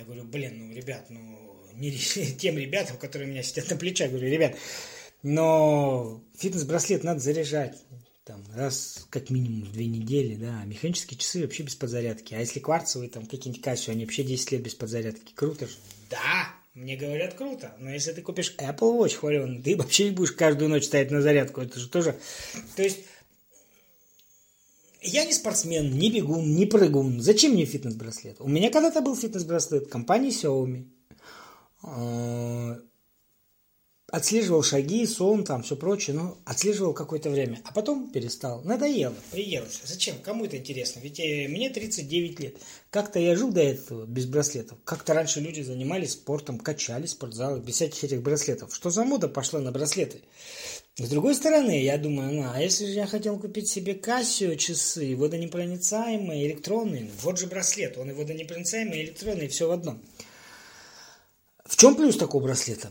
Я 0.00 0.06
говорю, 0.06 0.24
блин, 0.24 0.54
ну, 0.56 0.74
ребят, 0.74 1.04
ну, 1.10 1.20
не 1.74 1.92
тем 2.38 2.56
ребятам, 2.56 2.96
которые 2.96 3.28
у 3.28 3.32
меня 3.32 3.42
сидят 3.42 3.68
на 3.68 3.76
плечах, 3.76 4.08
говорю, 4.08 4.30
ребят, 4.30 4.56
но 5.22 6.22
фитнес-браслет 6.38 7.04
надо 7.04 7.20
заряжать 7.20 7.76
там, 8.24 8.42
раз 8.54 9.06
как 9.10 9.28
минимум 9.28 9.64
в 9.64 9.72
две 9.72 9.84
недели, 9.84 10.36
да, 10.36 10.64
механические 10.64 11.18
часы 11.18 11.42
вообще 11.42 11.64
без 11.64 11.74
подзарядки, 11.74 12.32
а 12.32 12.38
если 12.38 12.60
кварцевые, 12.60 13.10
там, 13.10 13.26
какие-нибудь 13.26 13.62
Casio, 13.62 13.90
они 13.90 14.06
вообще 14.06 14.22
10 14.22 14.52
лет 14.52 14.62
без 14.62 14.74
подзарядки, 14.74 15.34
круто 15.34 15.66
же. 15.66 15.74
Да, 16.08 16.48
мне 16.72 16.96
говорят, 16.96 17.34
круто, 17.34 17.76
но 17.78 17.90
если 17.90 18.12
ты 18.12 18.22
купишь 18.22 18.54
Apple 18.56 18.98
Watch 18.98 19.16
хваленый, 19.16 19.60
ты 19.60 19.76
вообще 19.76 20.06
не 20.06 20.12
будешь 20.12 20.32
каждую 20.32 20.70
ночь 20.70 20.84
стоять 20.84 21.10
на 21.10 21.20
зарядку, 21.20 21.60
это 21.60 21.78
же 21.78 21.90
тоже, 21.90 22.18
то 22.74 22.82
есть, 22.82 23.00
я 25.02 25.24
не 25.24 25.32
спортсмен, 25.32 25.96
не 25.96 26.10
бегун, 26.10 26.54
не 26.54 26.66
прыгун. 26.66 27.20
Зачем 27.20 27.52
мне 27.52 27.64
фитнес-браслет? 27.64 28.36
У 28.40 28.48
меня 28.48 28.70
когда-то 28.70 29.00
был 29.00 29.16
фитнес-браслет 29.16 29.88
компании 29.88 30.30
Xiaomi. 30.30 30.86
А, 31.82 32.78
отслеживал 34.10 34.62
шаги, 34.62 35.06
сон, 35.06 35.44
там, 35.44 35.62
все 35.62 35.76
прочее, 35.76 36.16
но 36.16 36.38
отслеживал 36.44 36.92
какое-то 36.92 37.30
время. 37.30 37.60
А 37.64 37.72
потом 37.72 38.10
перестал. 38.10 38.62
Надоело, 38.62 39.14
приелось. 39.30 39.80
Зачем? 39.84 40.18
Кому 40.18 40.44
это 40.44 40.58
интересно? 40.58 41.00
Ведь 41.00 41.20
э, 41.20 41.48
мне 41.48 41.70
39 41.70 42.40
лет. 42.40 42.56
Как-то 42.90 43.18
я 43.18 43.36
жил 43.36 43.52
до 43.52 43.60
этого 43.60 44.06
без 44.06 44.26
браслетов. 44.26 44.78
Как-то 44.84 45.14
раньше 45.14 45.40
люди 45.40 45.62
занимались 45.62 46.12
спортом, 46.12 46.58
качали 46.58 47.06
спортзалы 47.06 47.60
без 47.60 47.76
всяких 47.76 48.04
этих 48.04 48.22
браслетов. 48.22 48.74
Что 48.74 48.90
за 48.90 49.04
мода 49.04 49.28
пошла 49.28 49.60
на 49.60 49.72
браслеты? 49.72 50.20
С 50.96 51.08
другой 51.08 51.34
стороны, 51.34 51.82
я 51.82 51.96
думаю, 51.98 52.34
ну, 52.34 52.50
а 52.52 52.60
если 52.60 52.84
же 52.84 52.92
я 52.92 53.06
хотел 53.06 53.38
купить 53.38 53.68
себе 53.68 53.94
Casio 53.94 54.56
часы, 54.56 55.16
водонепроницаемые, 55.16 56.46
электронные, 56.46 57.04
ну, 57.04 57.10
вот 57.22 57.38
же 57.38 57.46
браслет, 57.46 57.96
он 57.96 58.10
и 58.10 58.12
водонепроницаемый, 58.12 58.98
и 58.98 59.04
электронный, 59.04 59.48
все 59.48 59.68
в 59.68 59.70
одном. 59.70 60.02
В 61.64 61.76
чем 61.76 61.94
плюс 61.94 62.16
такого 62.16 62.42
браслета? 62.42 62.90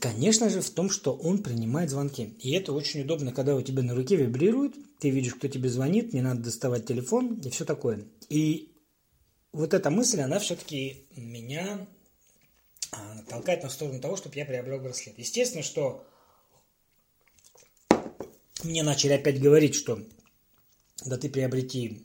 Конечно 0.00 0.48
же, 0.48 0.60
в 0.60 0.70
том, 0.70 0.88
что 0.88 1.12
он 1.12 1.42
принимает 1.42 1.90
звонки. 1.90 2.36
И 2.40 2.52
это 2.52 2.72
очень 2.72 3.02
удобно, 3.02 3.32
когда 3.32 3.56
у 3.56 3.62
тебя 3.62 3.82
на 3.82 3.94
руке 3.94 4.16
вибрирует, 4.16 4.74
ты 5.00 5.10
видишь, 5.10 5.34
кто 5.34 5.48
тебе 5.48 5.68
звонит, 5.68 6.14
не 6.14 6.22
надо 6.22 6.42
доставать 6.42 6.86
телефон 6.86 7.40
и 7.40 7.50
все 7.50 7.64
такое. 7.64 8.04
И 8.28 8.72
вот 9.52 9.74
эта 9.74 9.90
мысль, 9.90 10.20
она 10.20 10.38
все-таки 10.38 11.06
меня 11.16 11.86
а, 12.92 13.22
толкает 13.28 13.64
на 13.64 13.68
сторону 13.68 14.00
того, 14.00 14.16
чтобы 14.16 14.36
я 14.36 14.44
приобрел 14.44 14.78
браслет. 14.78 15.18
Естественно, 15.18 15.64
что 15.64 16.06
мне 18.66 18.82
начали 18.82 19.12
опять 19.12 19.40
говорить, 19.40 19.74
что 19.74 20.00
да 21.04 21.16
ты 21.16 21.28
приобрети 21.28 22.02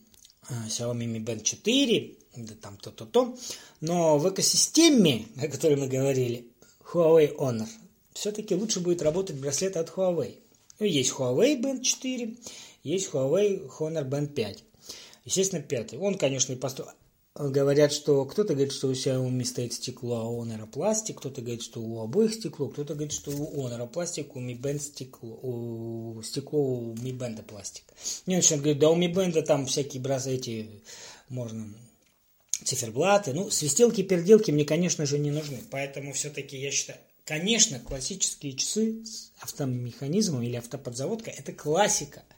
а, 0.50 0.68
Xiaomi 0.68 1.06
Mi 1.06 1.24
Band 1.24 1.44
4, 1.44 2.16
да 2.38 2.54
там 2.62 2.78
то-то-то, 2.78 3.38
но 3.80 4.18
в 4.18 4.30
экосистеме, 4.30 5.28
о 5.38 5.48
которой 5.48 5.76
мы 5.76 5.88
говорили, 5.88 6.48
Huawei 6.94 7.36
Honor, 7.36 7.68
все-таки 8.14 8.56
лучше 8.56 8.80
будет 8.80 9.02
работать 9.02 9.38
браслет 9.38 9.78
от 9.78 9.90
Huawei. 9.90 10.36
Ну, 10.80 10.86
есть 10.86 11.12
Huawei 11.12 11.60
Band 11.62 11.82
4, 11.82 12.36
есть 12.84 13.10
Huawei 13.12 13.70
Honor 13.80 14.08
Band 14.08 14.28
5. 14.34 14.64
Естественно, 15.26 15.62
пятый. 15.62 16.00
Он, 16.00 16.18
конечно, 16.18 16.54
и 16.54 16.56
построил 16.56 16.92
говорят, 17.36 17.94
что 17.94 18.26
кто-то 18.26 18.54
говорит, 18.54 18.74
что 18.74 18.88
у 18.88 18.92
Xiaomi 18.92 19.46
стоит 19.46 19.74
стекло, 19.74 20.22
а 20.22 20.24
у 20.28 20.44
Honor 20.44 20.68
пластик, 20.68 21.20
кто-то 21.20 21.42
говорит, 21.42 21.64
что 21.64 21.82
у 21.82 22.02
обоих 22.02 22.34
стекло, 22.34 22.68
кто-то 22.68 22.94
говорит, 22.94 23.14
что 23.14 23.32
у 23.32 23.68
Honor 23.68 23.88
пластик, 23.88 24.36
у 24.36 24.42
Mi 24.42 24.60
Band 24.60 24.80
стекло, 24.80 25.40
у 25.42 26.22
стекло 26.24 26.60
у 26.60 26.94
Mi 26.94 27.18
Band 27.18 27.42
пластик. 27.44 27.86
Не 28.26 28.36
начинают 28.36 28.64
говорить, 28.64 28.82
да 28.82 28.90
у 28.90 28.98
Mi 28.98 29.12
Band 29.12 29.42
там 29.44 29.66
всякие 29.66 30.02
бразы 30.02 30.32
эти 30.32 30.82
можно 31.30 31.74
циферблаты, 32.64 33.34
ну, 33.34 33.50
свистелки, 33.50 34.04
переделки 34.04 34.52
мне, 34.52 34.66
конечно 34.66 35.06
же, 35.06 35.18
не 35.18 35.32
нужны, 35.32 35.60
поэтому 35.72 36.14
все-таки 36.14 36.58
я 36.58 36.70
считаю, 36.70 37.00
конечно, 37.26 37.80
классические 37.80 38.54
часы 38.54 39.04
с 39.04 39.32
автомеханизмом 39.40 40.44
или 40.44 40.58
автоподзаводкой– 40.58 41.34
это 41.38 41.54
классика– 41.54 42.24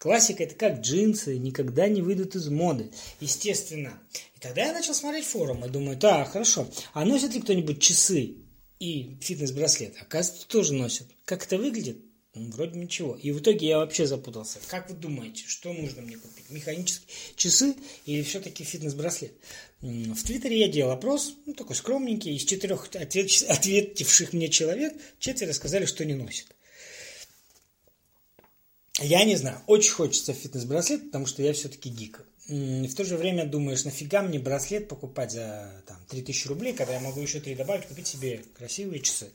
Классика 0.00 0.44
это 0.44 0.54
как 0.54 0.80
джинсы, 0.80 1.36
никогда 1.36 1.86
не 1.86 2.00
выйдут 2.00 2.34
из 2.34 2.48
моды. 2.48 2.90
Естественно. 3.20 4.00
И 4.34 4.40
тогда 4.40 4.64
я 4.64 4.72
начал 4.72 4.94
смотреть 4.94 5.26
форумы. 5.26 5.68
Думаю, 5.68 5.98
так, 5.98 6.32
хорошо. 6.32 6.66
А 6.94 7.04
носит 7.04 7.34
ли 7.34 7.42
кто-нибудь 7.42 7.82
часы 7.82 8.36
и 8.78 9.18
фитнес-браслет? 9.20 9.96
Оказывается, 10.00 10.48
тоже 10.48 10.72
носят. 10.72 11.06
Как 11.26 11.44
это 11.44 11.58
выглядит? 11.58 11.98
Ну, 12.34 12.50
вроде 12.50 12.78
ничего. 12.78 13.14
И 13.14 13.30
в 13.30 13.40
итоге 13.40 13.66
я 13.66 13.76
вообще 13.76 14.06
запутался. 14.06 14.58
Как 14.68 14.88
вы 14.88 14.96
думаете, 14.96 15.44
что 15.46 15.70
нужно 15.74 16.00
мне 16.00 16.16
купить? 16.16 16.48
Механические 16.48 17.08
часы 17.36 17.74
или 18.06 18.22
все-таки 18.22 18.64
фитнес-браслет? 18.64 19.34
В 19.82 20.22
Твиттере 20.24 20.60
я 20.60 20.68
делал 20.68 20.92
опрос, 20.92 21.34
ну, 21.44 21.52
такой 21.52 21.76
скромненький. 21.76 22.34
Из 22.36 22.44
четырех 22.44 22.88
ответивших 22.94 24.32
мне 24.32 24.48
человек, 24.48 24.94
четверо 25.18 25.52
сказали, 25.52 25.84
что 25.84 26.06
не 26.06 26.14
носят. 26.14 26.46
Я 29.00 29.24
не 29.24 29.34
знаю, 29.36 29.58
очень 29.66 29.92
хочется 29.92 30.34
фитнес-браслет, 30.34 31.06
потому 31.06 31.24
что 31.24 31.42
я 31.42 31.54
все-таки 31.54 31.88
гик. 31.88 32.20
В 32.48 32.94
то 32.94 33.04
же 33.04 33.16
время 33.16 33.46
думаешь, 33.46 33.84
нафига 33.84 34.22
мне 34.22 34.38
браслет 34.38 34.88
покупать 34.88 35.32
за 35.32 35.82
там, 35.86 35.96
3000 36.08 36.48
рублей, 36.48 36.74
когда 36.74 36.94
я 36.94 37.00
могу 37.00 37.20
еще 37.20 37.40
3 37.40 37.54
добавить, 37.54 37.86
купить 37.86 38.06
себе 38.06 38.44
красивые 38.58 39.00
часы. 39.00 39.30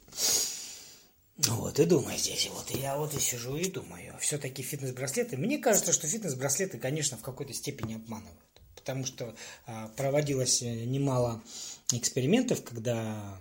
Вот, 1.38 1.80
и 1.80 1.86
думаю 1.86 2.18
здесь, 2.18 2.50
вот, 2.54 2.72
и 2.72 2.80
я 2.80 2.98
вот 2.98 3.14
и 3.14 3.20
сижу 3.20 3.58
и 3.58 3.70
думаю, 3.70 4.16
все-таки 4.22 4.62
фитнес-браслеты, 4.62 5.36
мне 5.36 5.58
кажется, 5.58 5.92
что 5.92 6.08
фитнес-браслеты, 6.08 6.78
конечно, 6.78 7.18
в 7.18 7.22
какой-то 7.22 7.54
степени 7.54 7.96
обманывают, 7.96 8.40
потому 8.76 9.06
что 9.06 9.36
а, 9.66 9.90
проводилось 9.98 10.62
э, 10.62 10.86
немало 10.86 11.44
экспериментов, 11.92 12.64
когда 12.64 13.38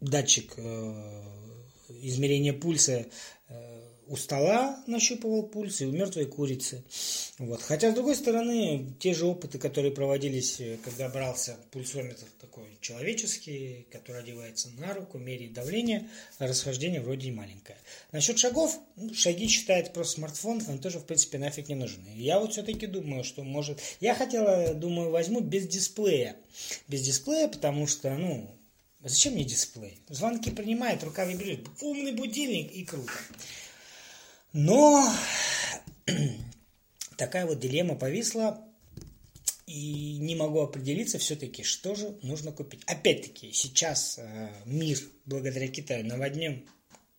датчик 0.00 0.54
э, 0.56 1.22
измерение 2.00 2.52
пульса 2.52 3.06
у 4.12 4.16
стола 4.16 4.82
нащупывал 4.86 5.44
пульс 5.44 5.80
и 5.80 5.86
у 5.86 5.90
мертвой 5.92 6.26
курицы. 6.26 6.84
Вот. 7.38 7.62
Хотя, 7.62 7.92
с 7.92 7.94
другой 7.94 8.14
стороны, 8.14 8.94
те 8.98 9.14
же 9.14 9.24
опыты, 9.24 9.58
которые 9.58 9.90
проводились, 9.90 10.60
э, 10.60 10.76
когда 10.84 11.08
брался 11.08 11.56
пульсометр 11.70 12.26
такой 12.38 12.64
человеческий, 12.82 13.86
который 13.90 14.20
одевается 14.20 14.68
на 14.78 14.92
руку, 14.92 15.16
меряет 15.16 15.54
давление, 15.54 16.10
расхождение 16.38 17.00
вроде 17.00 17.28
и 17.28 17.32
маленькое. 17.32 17.78
Насчет 18.10 18.38
шагов, 18.38 18.78
ну, 18.96 19.14
шаги 19.14 19.48
считает 19.48 19.94
просто 19.94 20.16
смартфон, 20.16 20.62
он 20.68 20.78
тоже, 20.78 20.98
в 20.98 21.04
принципе, 21.06 21.38
нафиг 21.38 21.70
не 21.70 21.74
нужен. 21.74 22.02
Я 22.14 22.38
вот 22.38 22.52
все-таки 22.52 22.86
думаю, 22.86 23.24
что 23.24 23.44
может... 23.44 23.80
Я 24.00 24.14
хотела, 24.14 24.74
думаю, 24.74 25.10
возьму 25.10 25.40
без 25.40 25.66
дисплея. 25.66 26.36
Без 26.86 27.00
дисплея, 27.00 27.48
потому 27.48 27.86
что, 27.86 28.10
ну, 28.14 28.50
Зачем 29.02 29.34
мне 29.34 29.44
дисплей? 29.44 29.98
Звонки 30.08 30.50
принимает, 30.50 31.02
рука 31.02 31.24
вибрирует. 31.24 31.68
Умный 31.80 32.12
будильник 32.12 32.72
и 32.72 32.84
круто. 32.84 33.12
Но 34.52 35.04
такая 37.16 37.46
вот 37.46 37.58
дилемма 37.58 37.96
повисла, 37.96 38.64
и 39.66 40.18
не 40.18 40.34
могу 40.34 40.60
определиться 40.60 41.18
все-таки, 41.18 41.62
что 41.62 41.94
же 41.94 42.18
нужно 42.22 42.52
купить. 42.52 42.82
Опять-таки, 42.86 43.52
сейчас 43.52 44.18
э, 44.18 44.50
мир 44.66 44.98
благодаря 45.24 45.68
Китаю 45.68 46.04
наводнен 46.06 46.68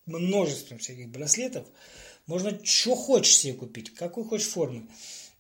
множеством 0.06 0.78
всяких 0.78 1.10
браслетов. 1.10 1.66
Можно 2.28 2.64
что 2.64 2.96
хочешь 2.96 3.36
себе 3.36 3.54
купить, 3.54 3.94
какой 3.94 4.24
хочешь 4.24 4.48
формы. 4.48 4.88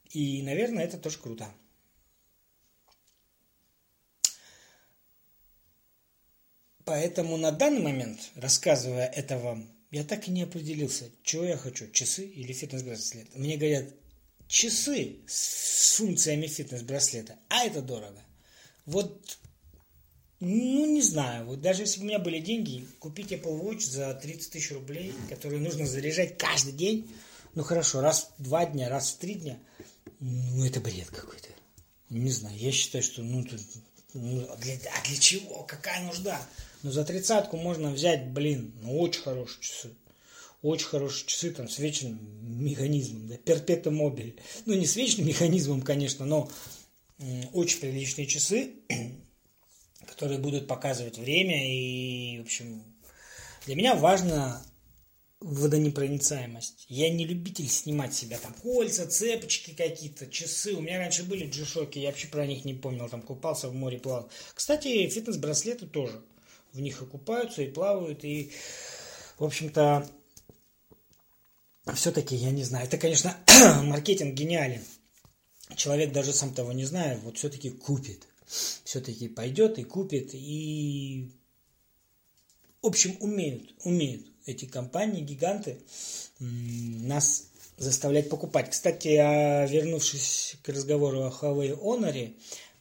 И, 0.09 0.41
наверное, 0.41 0.83
это 0.85 0.97
тоже 0.97 1.17
круто. 1.19 1.47
Поэтому 6.85 7.37
на 7.37 7.51
данный 7.51 7.81
момент, 7.81 8.19
рассказывая 8.35 9.07
это 9.07 9.37
вам, 9.37 9.69
я 9.91 10.03
так 10.03 10.27
и 10.27 10.31
не 10.31 10.43
определился, 10.43 11.09
чего 11.23 11.43
я 11.45 11.57
хочу, 11.57 11.89
часы 11.91 12.25
или 12.25 12.51
фитнес-браслет. 12.51 13.27
Мне 13.35 13.57
говорят, 13.57 13.85
часы 14.47 15.19
с 15.27 15.95
функциями 15.97 16.47
фитнес-браслета, 16.47 17.37
а 17.49 17.65
это 17.65 17.81
дорого. 17.81 18.21
Вот, 18.85 19.37
ну 20.39 20.85
не 20.85 21.01
знаю, 21.01 21.45
вот 21.45 21.61
даже 21.61 21.83
если 21.83 21.99
бы 21.99 22.05
у 22.05 22.07
меня 22.07 22.19
были 22.19 22.39
деньги, 22.39 22.85
купить 22.99 23.31
Apple 23.31 23.61
Watch 23.61 23.81
за 23.81 24.13
30 24.13 24.51
тысяч 24.51 24.71
рублей, 24.71 25.13
которые 25.29 25.61
нужно 25.61 25.85
заряжать 25.85 26.37
каждый 26.37 26.73
день, 26.73 27.09
ну 27.55 27.63
хорошо, 27.63 28.01
раз 28.01 28.31
в 28.37 28.43
два 28.43 28.65
дня, 28.65 28.89
раз 28.89 29.11
в 29.11 29.17
три 29.17 29.35
дня, 29.35 29.57
ну 30.19 30.65
это 30.65 30.81
бред 30.81 31.07
какой-то. 31.07 31.47
Не 32.09 32.31
знаю, 32.31 32.57
я 32.57 32.71
считаю, 32.71 33.03
что 33.03 33.21
ну, 33.21 33.43
тут, 33.43 33.61
ну 34.13 34.45
а 34.51 34.57
для, 34.57 34.73
а 34.75 35.07
для 35.07 35.17
чего, 35.17 35.63
какая 35.63 36.03
нужда? 36.03 36.39
Но 36.83 36.91
за 36.91 37.05
тридцатку 37.05 37.55
можно 37.55 37.91
взять, 37.91 38.27
блин, 38.27 38.73
ну 38.81 38.99
очень 38.99 39.21
хорошие 39.21 39.61
часы. 39.63 39.89
Очень 40.61 40.87
хорошие 40.87 41.27
часы 41.27 41.51
там 41.51 41.67
с 41.67 41.79
вечным 41.79 42.19
механизмом, 42.63 43.27
да, 43.27 43.37
перпета 43.37 43.89
мобиль. 43.89 44.39
Ну, 44.65 44.73
не 44.73 44.85
с 44.85 44.95
вечным 44.95 45.27
механизмом, 45.27 45.81
конечно, 45.81 46.25
но 46.25 46.49
очень 47.53 47.79
приличные 47.79 48.27
часы, 48.27 48.75
которые 50.07 50.39
будут 50.39 50.67
показывать 50.67 51.17
время. 51.17 51.69
И, 51.69 52.39
в 52.39 52.43
общем, 52.43 52.83
для 53.65 53.75
меня 53.75 53.95
важно 53.95 54.61
водонепроницаемость. 55.39 56.85
Я 56.89 57.09
не 57.09 57.25
любитель 57.25 57.67
снимать 57.67 58.13
себя 58.13 58.37
там 58.39 58.53
кольца, 58.53 59.07
цепочки 59.07 59.71
какие-то, 59.71 60.27
часы. 60.27 60.73
У 60.73 60.81
меня 60.81 60.99
раньше 60.99 61.23
были 61.23 61.49
джишоки, 61.49 61.99
я 61.99 62.09
вообще 62.09 62.27
про 62.27 62.45
них 62.45 62.65
не 62.65 62.73
помнил, 62.73 63.09
там 63.09 63.21
купался 63.21 63.69
в 63.69 63.73
море, 63.73 63.99
плавал. 63.99 64.29
Кстати, 64.53 65.07
фитнес-браслеты 65.09 65.87
тоже 65.87 66.21
в 66.73 66.79
них 66.79 67.01
и 67.01 67.05
купаются, 67.05 67.61
и 67.61 67.71
плавают, 67.71 68.23
и, 68.23 68.51
в 69.37 69.43
общем-то, 69.43 70.09
все-таки, 71.93 72.35
я 72.35 72.51
не 72.51 72.63
знаю, 72.63 72.87
это, 72.87 72.97
конечно, 72.97 73.37
маркетинг 73.83 74.33
гениален. 74.33 74.83
Человек 75.75 76.11
даже 76.11 76.33
сам 76.33 76.53
того 76.53 76.71
не 76.71 76.85
зная, 76.85 77.17
вот 77.19 77.37
все-таки 77.37 77.69
купит. 77.69 78.27
Все-таки 78.83 79.29
пойдет 79.29 79.79
и 79.79 79.83
купит, 79.83 80.31
и, 80.33 81.31
в 82.81 82.87
общем, 82.87 83.15
умеют, 83.19 83.73
умеют 83.83 84.25
эти 84.45 84.65
компании, 84.65 85.23
гиганты, 85.23 85.79
нас 86.39 87.47
заставлять 87.77 88.29
покупать. 88.29 88.69
Кстати, 88.69 89.07
вернувшись 89.07 90.57
к 90.61 90.69
разговору 90.69 91.23
о 91.23 91.29
Huawei 91.29 91.77
Honor, 91.79 92.33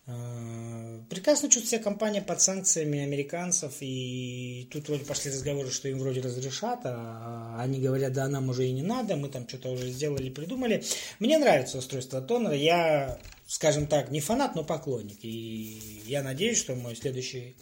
прекрасно 0.05 1.49
чувствует 1.49 1.69
себя 1.69 1.83
компания 1.83 2.23
под 2.23 2.41
санкциями 2.41 3.01
американцев, 3.01 3.75
и 3.81 4.69
тут 4.73 4.89
вроде 4.89 5.05
пошли 5.05 5.31
разговоры, 5.31 5.71
что 5.71 5.89
им 5.89 5.99
вроде 5.99 6.21
разрешат, 6.21 6.81
а 6.85 7.57
они 7.61 7.81
говорят, 7.81 8.13
да, 8.13 8.29
нам 8.29 8.49
уже 8.49 8.67
и 8.67 8.73
не 8.73 8.83
надо, 8.83 9.17
мы 9.17 9.29
там 9.29 9.49
что-то 9.49 9.71
уже 9.71 9.91
сделали, 9.91 10.31
придумали. 10.31 10.85
Мне 11.21 11.39
нравится 11.39 11.79
устройство 11.79 12.21
Тонера, 12.21 12.55
я, 12.55 13.19
скажем 13.47 13.87
так, 13.87 14.11
не 14.11 14.21
фанат, 14.21 14.57
но 14.57 14.65
поклонник, 14.65 15.19
и 15.23 16.03
я 16.07 16.23
надеюсь, 16.23 16.59
что 16.59 16.75
мое 16.75 16.97
следующее 16.97 17.55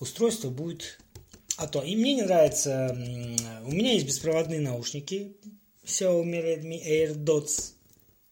устройство 0.00 0.48
будет 0.48 0.98
а 1.56 1.66
то. 1.66 1.82
И 1.82 1.96
мне 1.96 2.14
не 2.14 2.22
нравится, 2.22 2.94
у 3.64 3.72
меня 3.72 3.92
есть 3.92 4.06
беспроводные 4.06 4.60
наушники 4.60 5.36
Xiaomi 5.84 6.42
Redmi 6.42 6.86
AirDots 6.86 7.75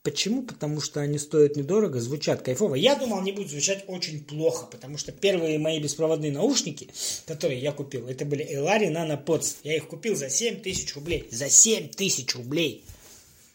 Почему? 0.05 0.43
Потому 0.43 0.83
что 0.83 1.01
они 1.01 1.19
стоят 1.19 1.57
недорого, 1.57 1.99
звучат 1.99 2.43
кайфово. 2.43 2.75
Я 2.75 2.95
думал, 2.95 3.21
они 3.21 3.33
будут 3.33 3.51
звучать 3.51 3.85
очень 3.87 4.23
плохо, 4.23 4.67
потому 4.67 4.99
что 4.99 5.13
первые 5.13 5.59
мои 5.59 5.81
беспроводные 5.81 6.31
наушники, 6.31 6.91
которые 7.25 7.59
я 7.59 7.73
купил, 7.73 8.07
это 8.07 8.27
были 8.27 8.47
Elari 8.47 8.93
Nano 8.93 9.25
Pods. 9.25 9.57
Я 9.63 9.77
их 9.77 9.89
купил 9.89 10.15
за 10.15 10.29
7 10.29 10.61
тысяч 10.61 10.95
рублей. 10.95 11.27
За 11.31 11.49
7 11.49 11.89
тысяч 11.89 12.35
рублей! 12.35 12.85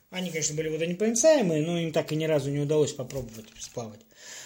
Они, 0.09 0.31
конечно, 0.31 0.55
были 0.55 0.69
водонепроницаемые, 0.69 1.63
но 1.63 1.79
им 1.79 1.91
так 1.91 2.12
и 2.12 2.15
ни 2.15 2.25
разу 2.25 2.49
не 2.49 2.62
удалось 2.62 2.93
попробовать 2.93 3.45
сплавать. 3.59 3.99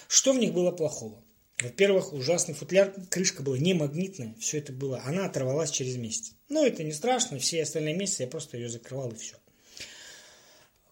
Что 0.06 0.34
в 0.34 0.38
них 0.38 0.52
было 0.52 0.72
плохого? 0.72 1.24
Во-первых, 1.62 2.12
ужасный 2.12 2.54
футляр, 2.54 2.92
крышка 3.08 3.42
была 3.42 3.56
не 3.56 3.72
магнитная, 3.72 4.34
все 4.38 4.58
это 4.58 4.74
было, 4.74 5.00
она 5.06 5.24
оторвалась 5.24 5.70
через 5.70 5.96
месяц. 5.96 6.34
Но 6.50 6.66
это 6.66 6.84
не 6.84 6.92
страшно, 6.92 7.38
все 7.38 7.62
остальные 7.62 7.96
месяцы 7.96 8.24
я 8.24 8.28
просто 8.28 8.58
ее 8.58 8.68
закрывал 8.68 9.10
и 9.10 9.16
все. 9.16 9.36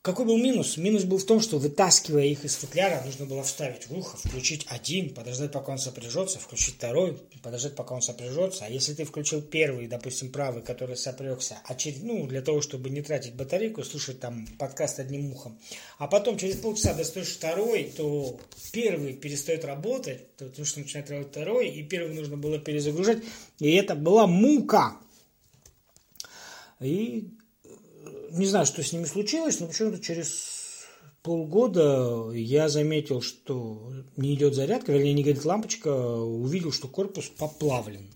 Какой 0.03 0.25
был 0.25 0.37
минус? 0.37 0.79
Минус 0.79 1.05
был 1.05 1.19
в 1.19 1.25
том, 1.25 1.41
что 1.41 1.59
вытаскивая 1.61 2.25
их 2.25 2.45
из 2.45 2.57
футляра, 2.57 3.05
нужно 3.05 3.25
было 3.25 3.45
вставить 3.45 3.87
в 3.87 3.97
ухо, 3.97 4.17
включить 4.17 4.67
один, 4.69 5.15
подождать, 5.15 5.53
пока 5.53 5.71
он 5.71 5.79
сопряжется, 5.79 6.41
включить 6.41 6.75
второй, 6.75 7.19
подождать, 7.41 7.77
пока 7.77 7.95
он 7.95 8.03
сопряжется. 8.03 8.65
А 8.65 8.69
если 8.69 8.95
ты 8.95 9.05
включил 9.05 9.41
первый, 9.43 9.87
допустим, 9.87 10.33
правый, 10.33 10.65
который 10.65 10.97
сопрягся, 10.97 11.61
а 11.69 11.77
через, 11.77 12.03
ну, 12.03 12.27
для 12.27 12.43
того, 12.43 12.61
чтобы 12.61 12.91
не 12.91 13.01
тратить 13.01 13.37
батарейку, 13.37 13.85
слушать 13.85 14.19
там 14.19 14.49
подкаст 14.59 14.99
одним 14.99 15.31
ухом, 15.31 15.57
а 15.99 16.09
потом 16.09 16.37
через 16.37 16.57
полчаса 16.57 16.95
достаешь 16.95 17.29
второй, 17.29 17.85
то 17.97 18.41
первый 18.73 19.13
перестает 19.13 19.65
работать, 19.65 20.35
то, 20.37 20.49
то 20.49 20.65
что 20.65 20.81
начинает 20.81 21.11
работать 21.11 21.31
второй, 21.31 21.69
и 21.69 21.85
первый 21.85 22.13
нужно 22.13 22.37
было 22.37 22.59
перезагружать, 22.59 23.23
и 23.61 23.71
это 23.71 23.95
была 23.95 24.27
мука. 24.27 24.97
И 26.81 27.29
не 28.33 28.47
знаю, 28.47 28.67
что 28.67 28.83
с 28.83 28.93
ними 28.93 29.05
случилось, 29.05 29.61
но 29.61 29.67
почему-то 29.67 29.99
через 29.99 30.87
полгода 31.23 32.31
я 32.33 32.69
заметил, 32.69 33.21
что 33.21 33.93
не 34.17 34.35
идет 34.35 34.55
зарядка, 34.55 34.93
вернее, 34.93 35.13
не 35.13 35.23
горит 35.23 35.45
лампочка, 35.45 35.89
увидел, 35.89 36.73
что 36.73 36.89
корпус 36.89 37.29
поплавлен. 37.29 38.11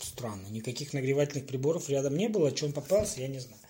Странно, 0.00 0.46
никаких 0.50 0.92
нагревательных 0.92 1.46
приборов 1.46 1.88
рядом 1.88 2.16
не 2.16 2.28
было, 2.28 2.54
что 2.54 2.66
он 2.66 2.72
поплавился, 2.72 3.20
я 3.20 3.28
не 3.28 3.38
знаю. 3.38 3.60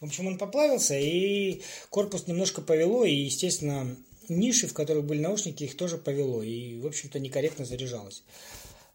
В 0.00 0.04
общем, 0.04 0.26
он 0.28 0.38
поплавился, 0.38 0.96
и 0.98 1.62
корпус 1.90 2.26
немножко 2.26 2.62
повело, 2.62 3.04
и, 3.04 3.14
естественно, 3.14 3.96
ниши, 4.28 4.68
в 4.68 4.74
которых 4.74 5.04
были 5.04 5.20
наушники, 5.20 5.64
их 5.64 5.76
тоже 5.76 5.98
повело, 5.98 6.42
и, 6.42 6.78
в 6.78 6.86
общем-то, 6.86 7.18
некорректно 7.18 7.64
заряжалось. 7.64 8.22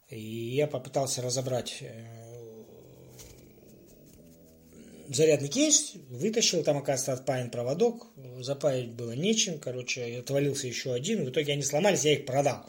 И 0.08 0.20
я 0.20 0.66
попытался 0.66 1.22
разобрать 1.22 1.78
э, 1.80 2.23
зарядный 5.08 5.48
кейс, 5.48 5.92
вытащил, 6.08 6.62
там, 6.62 6.78
оказывается, 6.78 7.12
отпаян 7.12 7.50
проводок, 7.50 8.06
запаять 8.40 8.90
было 8.90 9.12
нечем, 9.12 9.58
короче, 9.58 10.18
отвалился 10.18 10.66
еще 10.66 10.92
один, 10.92 11.24
в 11.24 11.30
итоге 11.30 11.52
они 11.52 11.62
сломались, 11.62 12.04
я 12.04 12.14
их 12.14 12.26
продал. 12.26 12.64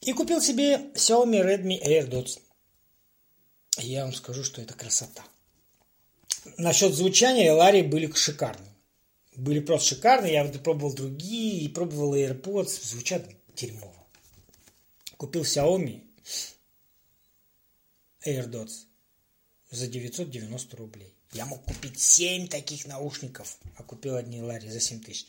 И 0.00 0.12
купил 0.12 0.40
себе 0.40 0.90
Xiaomi 0.94 1.42
Redmi 1.42 1.82
AirDots. 1.82 2.38
Я 3.78 4.04
вам 4.04 4.12
скажу, 4.12 4.44
что 4.44 4.60
это 4.60 4.74
красота. 4.74 5.24
Насчет 6.58 6.92
звучания 6.92 7.52
Ларри 7.52 7.82
были 7.82 8.12
шикарные. 8.12 8.74
Были 9.34 9.60
просто 9.60 9.94
шикарные. 9.94 10.34
Я 10.34 10.44
пробовал 10.44 10.92
другие, 10.92 11.62
и 11.62 11.68
пробовал 11.68 12.14
AirPods. 12.14 12.80
Звучат 12.82 13.26
дерьмово. 13.56 14.06
Купил 15.16 15.42
Xiaomi 15.42 16.02
AirDots 18.26 18.86
за 19.70 19.86
990 19.86 20.76
рублей. 20.76 21.13
Я 21.34 21.46
мог 21.46 21.64
купить 21.64 22.00
7 22.00 22.46
таких 22.46 22.86
наушников, 22.86 23.58
а 23.76 23.82
купил 23.82 24.14
одни 24.14 24.40
Ларри 24.40 24.70
за 24.70 24.78
7 24.78 25.00
тысяч. 25.00 25.26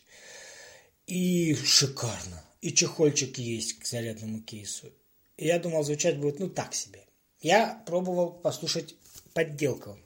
И 1.08 1.56
шикарно. 1.56 2.44
И 2.62 2.72
чехольчик 2.72 3.38
есть 3.40 3.80
к 3.80 3.86
зарядному 3.86 4.42
кейсу. 4.42 4.94
И 5.38 5.48
я 5.48 5.60
думал, 5.60 5.84
звучать 5.84 6.20
будет 6.20 6.40
ну 6.40 6.50
так 6.50 6.76
себе. 6.76 7.06
Я 7.42 7.84
пробовал 7.88 8.32
послушать 8.34 8.96
подделку 9.34 9.98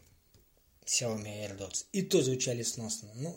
Xiaomi 0.85 1.45
AirDots. 1.45 1.85
И 1.91 2.01
то 2.01 2.21
звучали 2.21 2.63
сносно. 2.63 3.09
Ну, 3.15 3.35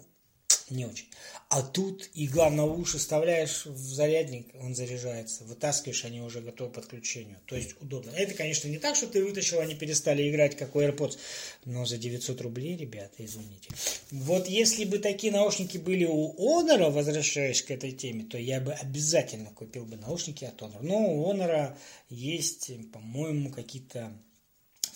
не 0.73 0.87
очень. 0.87 1.07
А 1.49 1.63
тут 1.63 2.09
и 2.15 2.27
главное 2.27 2.65
уши 2.65 2.97
вставляешь 2.99 3.67
в 3.67 3.77
зарядник, 3.77 4.47
он 4.61 4.75
заряжается. 4.75 5.45
Вытаскиваешь, 5.45 6.05
они 6.05 6.21
уже 6.21 6.41
готовы 6.41 6.71
к 6.71 6.75
подключению. 6.75 7.39
То 7.47 7.57
есть 7.57 7.75
удобно. 7.81 8.11
Это, 8.11 8.33
конечно, 8.33 8.69
не 8.69 8.79
так, 8.79 8.97
что 8.97 9.07
ты 9.07 9.23
вытащил, 9.23 9.61
они 9.61 9.75
перестали 9.75 10.29
играть, 10.31 10.57
как 10.57 10.75
у 10.75 10.81
AirPods. 10.81 11.19
Но 11.67 11.85
за 11.85 11.99
900 11.99 12.41
рублей, 12.41 12.77
ребята, 12.77 13.25
извините. 13.25 13.69
Вот 14.11 14.49
если 14.49 14.85
бы 14.85 14.99
такие 14.99 15.33
наушники 15.33 15.77
были 15.77 16.07
у 16.07 16.35
Honor, 16.39 16.91
возвращаясь 16.91 17.63
к 17.63 17.71
этой 17.71 17.93
теме, 17.93 18.25
то 18.25 18.39
я 18.39 18.61
бы 18.61 18.73
обязательно 18.73 19.51
купил 19.51 19.85
бы 19.85 19.97
наушники 19.97 20.45
от 20.45 20.61
Honor. 20.63 20.79
Но 20.81 20.99
у 21.01 21.31
Honor 21.31 21.77
есть, 22.09 22.71
по-моему, 22.93 23.51
какие-то 23.51 24.13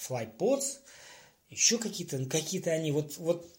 FlyPods, 0.09 0.79
еще 1.51 1.79
какие-то, 1.79 2.25
какие-то 2.27 2.71
они, 2.71 2.93
вот, 2.93 3.19
вот 3.19 3.56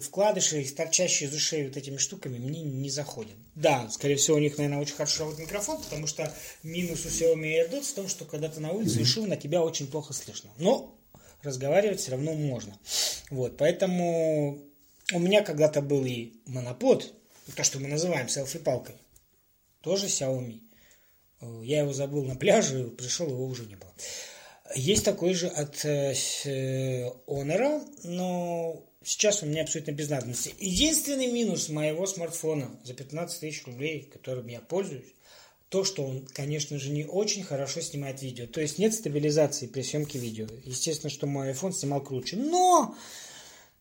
вкладыши, 0.00 0.64
торчащие 0.74 1.28
из 1.28 1.34
ушей 1.34 1.66
вот 1.66 1.76
этими 1.76 1.96
штуками, 1.96 2.38
мне 2.38 2.62
не 2.62 2.90
заходят. 2.90 3.36
Да, 3.54 3.88
скорее 3.90 4.16
всего, 4.16 4.36
у 4.36 4.40
них, 4.40 4.58
наверное, 4.58 4.80
очень 4.80 4.94
хорошо 4.94 5.24
работает 5.24 5.48
микрофон, 5.48 5.82
потому 5.82 6.06
что 6.06 6.32
минус 6.62 7.04
у 7.04 7.08
Xiaomi 7.08 7.68
AirDots 7.68 7.92
в 7.92 7.94
том, 7.94 8.08
что 8.08 8.24
когда 8.24 8.48
ты 8.48 8.60
на 8.60 8.72
улице, 8.72 9.00
mm-hmm. 9.00 9.26
на 9.26 9.36
тебя 9.36 9.62
очень 9.62 9.86
плохо 9.86 10.12
слышно. 10.12 10.50
Но 10.58 10.96
разговаривать 11.42 12.00
все 12.00 12.12
равно 12.12 12.34
можно. 12.34 12.78
Вот, 13.30 13.56
поэтому 13.56 14.62
у 15.12 15.18
меня 15.18 15.42
когда-то 15.42 15.80
был 15.82 16.04
и 16.04 16.34
монопод, 16.46 17.12
то, 17.56 17.64
что 17.64 17.78
мы 17.80 17.88
называем 17.88 18.28
селфи-палкой, 18.28 18.94
тоже 19.80 20.06
Xiaomi. 20.06 20.60
Я 21.62 21.80
его 21.80 21.92
забыл 21.92 22.24
на 22.24 22.36
пляже, 22.36 22.84
пришел, 22.88 23.28
его 23.28 23.46
уже 23.46 23.64
не 23.64 23.76
было. 23.76 23.92
Есть 24.74 25.04
такой 25.04 25.34
же 25.34 25.48
от 25.48 25.84
э, 25.84 26.12
Honor, 27.26 27.82
но 28.04 28.84
сейчас 29.02 29.42
у 29.42 29.46
меня 29.46 29.62
абсолютно 29.62 29.92
без 29.92 30.08
надобности. 30.08 30.54
Единственный 30.58 31.30
минус 31.30 31.68
моего 31.68 32.06
смартфона 32.06 32.70
за 32.84 32.94
15 32.94 33.40
тысяч 33.40 33.64
рублей, 33.66 34.08
которым 34.12 34.46
я 34.48 34.60
пользуюсь, 34.60 35.14
то, 35.68 35.84
что 35.84 36.04
он, 36.04 36.26
конечно 36.32 36.78
же, 36.78 36.90
не 36.90 37.04
очень 37.04 37.44
хорошо 37.44 37.80
снимает 37.80 38.22
видео. 38.22 38.46
То 38.46 38.60
есть 38.60 38.78
нет 38.78 38.92
стабилизации 38.92 39.68
при 39.68 39.82
съемке 39.82 40.18
видео. 40.18 40.48
Естественно, 40.64 41.10
что 41.10 41.26
мой 41.26 41.52
iPhone 41.52 41.72
снимал 41.72 42.02
круче. 42.02 42.36
Но 42.36 42.96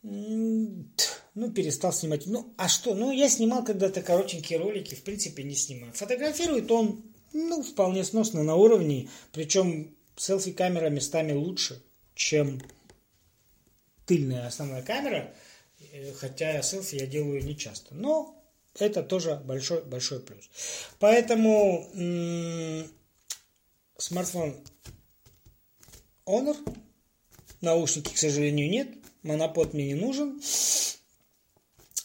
ну, 0.03 1.51
перестал 1.51 1.91
снимать. 1.91 2.25
Ну, 2.27 2.53
а 2.57 2.69
что? 2.69 2.93
Ну, 2.93 3.11
я 3.11 3.27
снимал 3.27 3.63
когда-то 3.63 4.01
коротенькие 4.01 4.59
ролики, 4.59 4.95
в 4.95 5.03
принципе, 5.03 5.43
не 5.43 5.55
снимаю. 5.55 5.91
Фотографирует 5.93 6.71
он, 6.71 7.03
ну, 7.33 7.63
вполне 7.63 8.03
сносно 8.03 8.43
на 8.43 8.55
уровне, 8.55 9.09
причем 9.31 9.95
селфи-камера 10.15 10.89
местами 10.89 11.33
лучше, 11.33 11.81
чем 12.13 12.61
тыльная 14.09 14.47
основная 14.47 14.81
камера, 14.81 15.31
э, 15.93 16.13
хотя 16.13 16.61
селфи 16.63 16.95
я 16.95 17.05
делаю 17.05 17.43
не 17.45 17.55
часто. 17.55 17.93
Но 17.93 18.35
это 18.77 19.03
тоже 19.03 19.35
большой-большой 19.45 20.19
плюс. 20.19 20.49
Поэтому 20.97 21.87
смартфон 23.97 24.55
Honor, 26.25 26.57
наушники, 27.61 28.13
к 28.13 28.17
сожалению, 28.17 28.69
нет, 28.69 28.89
монопод 29.21 29.73
мне 29.73 29.93
не 29.93 29.95
нужен. 29.95 30.41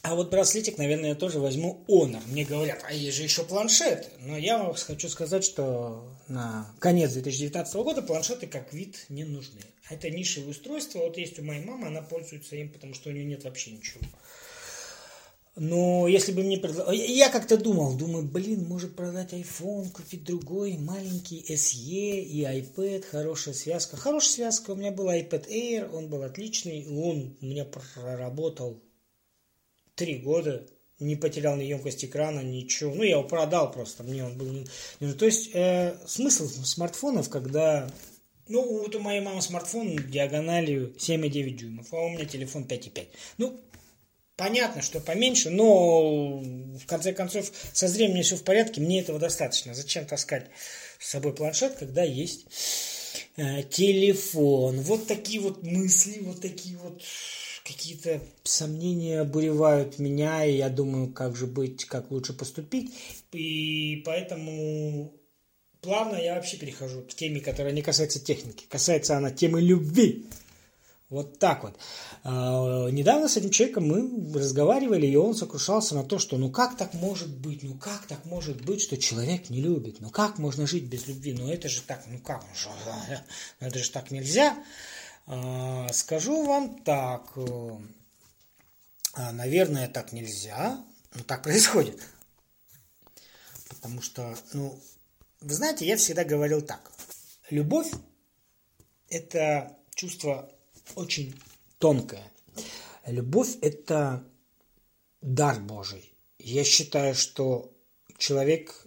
А 0.05 0.15
вот 0.17 0.31
браслетик, 0.31 0.77
наверное, 0.77 1.09
я 1.09 1.15
тоже 1.15 1.41
возьму 1.41 1.83
Honor. 1.89 2.21
Мне 2.27 2.45
говорят, 2.45 2.85
а 2.87 2.93
есть 2.93 3.17
же 3.17 3.23
еще 3.23 3.43
планшет. 3.43 4.11
Но 4.21 4.37
я 4.37 4.59
вам 4.59 4.75
хочу 4.75 5.09
сказать, 5.09 5.43
что 5.43 6.05
на 6.29 6.71
конец 6.79 7.13
2019 7.13 7.75
года 7.77 8.03
планшеты 8.03 8.47
как 8.47 8.75
вид 8.75 9.07
не 9.09 9.25
нужны. 9.25 9.63
Это 9.89 10.11
нишевое 10.11 10.51
устройство. 10.51 10.99
Вот 10.99 11.17
есть 11.17 11.39
у 11.39 11.43
моей 11.43 11.65
мамы, 11.65 11.87
она 11.87 12.03
пользуется 12.03 12.55
им, 12.55 12.69
потому 12.69 12.93
что 12.93 13.09
у 13.09 13.13
нее 13.15 13.25
нет 13.25 13.45
вообще 13.45 13.71
ничего. 13.71 14.03
Но 15.57 16.07
если 16.07 16.33
бы 16.33 16.43
мне 16.43 16.59
предлагали... 16.59 16.99
Я 16.99 17.31
как-то 17.31 17.57
думал, 17.57 17.97
думаю, 17.97 18.27
блин, 18.27 18.67
может 18.67 18.97
продать 18.97 19.33
iPhone, 19.33 19.91
купить 19.91 20.25
другой, 20.25 20.77
маленький 20.77 21.43
SE 21.49 22.21
и 22.21 22.43
iPad, 22.43 23.07
хорошая 23.11 23.55
связка. 23.55 23.97
Хорошая 23.97 24.33
связка, 24.33 24.73
у 24.73 24.77
меня 24.77 24.91
был 24.91 25.09
iPad 25.09 25.49
Air, 25.49 25.91
он 25.95 26.09
был 26.09 26.25
отличный, 26.25 26.87
он 26.89 27.39
у 27.41 27.47
меня 27.47 27.65
проработал 27.65 28.83
три 29.95 30.19
года, 30.19 30.67
не 30.99 31.17
потерял 31.17 31.57
ни 31.57 31.65
емкость 31.65 32.05
экрана, 32.05 32.41
ничего. 32.41 32.95
Ну, 32.95 33.03
я 33.03 33.13
его 33.13 33.25
продал 33.25 33.71
просто, 33.71 34.03
мне 34.03 34.25
он 34.25 34.37
был 34.37 34.47
не 35.01 35.13
То 35.13 35.27
есть, 35.27 35.51
э, 35.55 35.97
смысл 36.07 36.49
смартфонов, 36.49 37.29
когда... 37.29 37.91
Ну, 38.47 38.63
вот 38.81 38.95
у 38.95 39.01
моей 39.01 39.21
мамы 39.21 39.41
смартфон 39.41 39.97
диагональю 40.11 40.95
7,9 40.99 41.51
дюймов, 41.51 41.93
а 41.93 41.97
у 41.97 42.11
меня 42.11 42.27
телефон 42.27 42.65
5,5. 42.65 43.09
Ну, 43.39 43.59
понятно, 44.37 44.83
что 44.83 45.01
поменьше, 45.01 45.49
но 45.49 46.41
в 46.41 46.87
конце 46.87 47.15
концов 47.15 47.51
со 47.73 47.89
зрением 47.89 48.23
все 48.23 48.37
в 48.37 48.45
порядке, 48.45 48.83
мне 48.83 49.01
этого 49.01 49.19
достаточно. 49.19 49.75
Зачем 49.75 50.05
таскать 50.05 50.51
с 50.99 51.09
собой 51.09 51.35
планшет, 51.35 51.77
когда 51.77 52.03
есть 52.03 52.47
э, 53.37 53.63
телефон? 53.63 54.81
Вот 54.81 55.07
такие 55.07 55.41
вот 55.41 55.63
мысли, 55.63 56.21
вот 56.21 56.43
такие 56.43 56.77
вот 56.77 57.03
какие-то 57.65 58.21
сомнения 58.45 59.21
обуревают 59.21 59.99
меня, 59.99 60.45
и 60.45 60.57
я 60.57 60.69
думаю, 60.69 61.13
как 61.13 61.35
же 61.35 61.47
быть, 61.47 61.87
как 61.87 62.11
лучше 62.11 62.35
поступить. 62.35 62.95
И 63.33 64.03
поэтому 64.05 65.13
плавно 65.81 66.17
я 66.17 66.35
вообще 66.35 66.59
перехожу 66.59 67.03
к 67.03 67.15
теме, 67.15 67.41
которая 67.41 67.73
не 67.73 67.83
касается 67.83 68.21
техники. 68.21 68.67
Касается 68.69 69.17
она 69.17 69.31
темы 69.31 69.63
любви. 69.63 70.27
Вот 71.09 71.39
так 71.39 71.63
вот. 71.63 71.77
А, 72.23 72.89
недавно 72.91 73.29
с 73.29 73.37
этим 73.37 73.51
человеком 73.51 73.87
мы 73.87 74.39
разговаривали, 74.39 75.07
и 75.07 75.17
он 75.17 75.35
сокрушался 75.35 75.95
на 75.95 76.03
то, 76.03 76.19
что 76.19 76.39
ну 76.39 76.51
как 76.51 76.77
так 76.77 76.93
может 76.95 77.29
быть, 77.29 77.63
ну 77.63 77.75
как 77.75 78.07
так 78.07 78.25
может 78.25 78.63
быть, 78.63 78.83
что 78.83 78.97
человек 78.97 79.49
не 79.49 79.61
любит, 79.61 80.01
ну 80.01 80.11
как 80.11 80.39
можно 80.39 80.67
жить 80.67 80.85
без 80.85 81.07
любви, 81.07 81.35
ну 81.35 81.51
это 81.51 81.69
же 81.69 81.83
так, 81.83 82.05
ну 82.09 82.19
как, 82.19 82.45
ну 83.61 83.67
это 83.67 83.79
же 83.79 83.91
так 83.91 84.11
нельзя. 84.11 84.57
А, 85.27 85.91
скажу 85.93 86.45
вам 86.45 86.83
так, 86.83 87.33
э, 87.37 87.79
а, 89.15 89.33
наверное, 89.33 89.89
так 89.89 90.13
нельзя, 90.13 90.85
но 91.15 91.23
так 91.25 91.43
происходит. 91.45 92.03
Потому 93.69 94.03
что, 94.03 94.37
ну, 94.53 94.79
вы 95.41 95.55
знаете, 95.55 95.87
я 95.87 95.97
всегда 95.97 96.25
говорил 96.25 96.63
так. 96.63 96.93
Любовь– 97.51 97.91
это 99.09 99.77
чувство 99.95 100.51
очень 100.95 101.35
тонкое. 101.79 102.31
Любовь– 103.07 103.57
это 103.63 104.25
дар 105.21 105.61
Божий. 105.61 106.13
Я 106.39 106.65
считаю, 106.65 107.15
что 107.15 107.73
человек, 108.19 108.87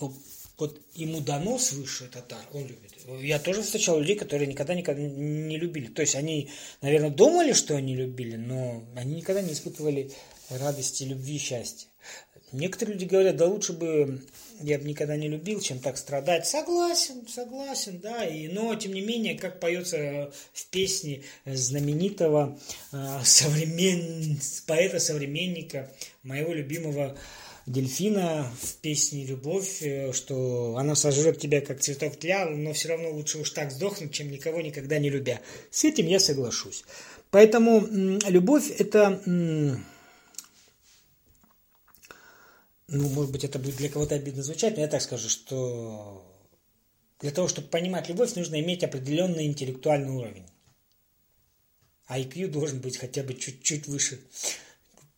ну, 0.00 0.16
вот 0.58 0.80
ему 0.94 1.20
дано 1.20 1.58
свыше 1.58 2.04
этот 2.06 2.28
дар, 2.28 2.44
он 2.52 2.66
любит. 2.66 2.92
Я 3.22 3.38
тоже 3.38 3.62
встречал 3.62 4.00
людей, 4.00 4.16
которые 4.16 4.48
никогда, 4.48 4.74
никогда 4.74 5.02
не 5.02 5.56
любили. 5.56 5.86
То 5.86 6.02
есть 6.02 6.16
они, 6.16 6.50
наверное, 6.82 7.10
думали, 7.10 7.52
что 7.52 7.76
они 7.76 7.94
любили, 7.94 8.36
но 8.36 8.84
они 8.96 9.16
никогда 9.16 9.40
не 9.40 9.52
испытывали 9.52 10.10
радости, 10.50 11.04
любви, 11.04 11.38
счастья. 11.38 11.88
Некоторые 12.50 12.94
люди 12.94 13.04
говорят, 13.04 13.36
да 13.36 13.46
лучше 13.46 13.74
бы 13.74 14.22
я 14.60 14.78
бы 14.78 14.84
никогда 14.84 15.16
не 15.16 15.28
любил, 15.28 15.60
чем 15.60 15.78
так 15.78 15.98
страдать. 15.98 16.46
Согласен, 16.46 17.26
согласен, 17.28 18.00
да. 18.00 18.24
И, 18.24 18.48
но, 18.48 18.74
тем 18.74 18.94
не 18.94 19.02
менее, 19.02 19.38
как 19.38 19.60
поется 19.60 20.32
в 20.52 20.66
песне 20.66 21.22
знаменитого 21.44 22.58
э, 22.92 23.18
современ... 23.24 24.38
поэта-современника, 24.66 25.92
моего 26.22 26.52
любимого 26.54 27.16
дельфина 27.68 28.50
в 28.60 28.74
песне 28.76 29.24
«Любовь», 29.24 29.82
э, 29.82 30.12
что 30.12 30.76
она 30.76 30.94
сожрет 30.94 31.38
тебя, 31.38 31.60
как 31.60 31.80
цветок 31.80 32.16
тля, 32.16 32.46
но 32.46 32.72
все 32.72 32.88
равно 32.88 33.10
лучше 33.10 33.38
уж 33.38 33.50
так 33.50 33.70
сдохнуть, 33.70 34.12
чем 34.12 34.30
никого 34.30 34.60
никогда 34.60 34.98
не 34.98 35.10
любя. 35.10 35.40
С 35.70 35.84
этим 35.84 36.06
я 36.06 36.18
соглашусь. 36.18 36.84
Поэтому 37.30 37.86
любовь– 38.26 38.70
это, 38.78 39.20
ну, 39.26 39.78
может 42.88 43.30
быть, 43.32 43.44
это 43.44 43.58
будет 43.58 43.76
для 43.76 43.90
кого-то 43.90 44.14
обидно 44.14 44.42
звучать, 44.42 44.76
но 44.76 44.82
я 44.82 44.88
так 44.88 45.02
скажу, 45.02 45.28
что 45.28 46.24
для 47.20 47.30
того, 47.30 47.48
чтобы 47.48 47.68
понимать 47.68 48.08
любовь, 48.08 48.34
нужно 48.34 48.60
иметь 48.60 48.82
определенный 48.82 49.46
интеллектуальный 49.46 50.10
уровень. 50.10 50.46
IQ 52.08 52.48
должен 52.48 52.80
быть 52.80 52.96
хотя 52.96 53.22
бы 53.22 53.34
чуть-чуть 53.34 53.86
выше, 53.86 54.20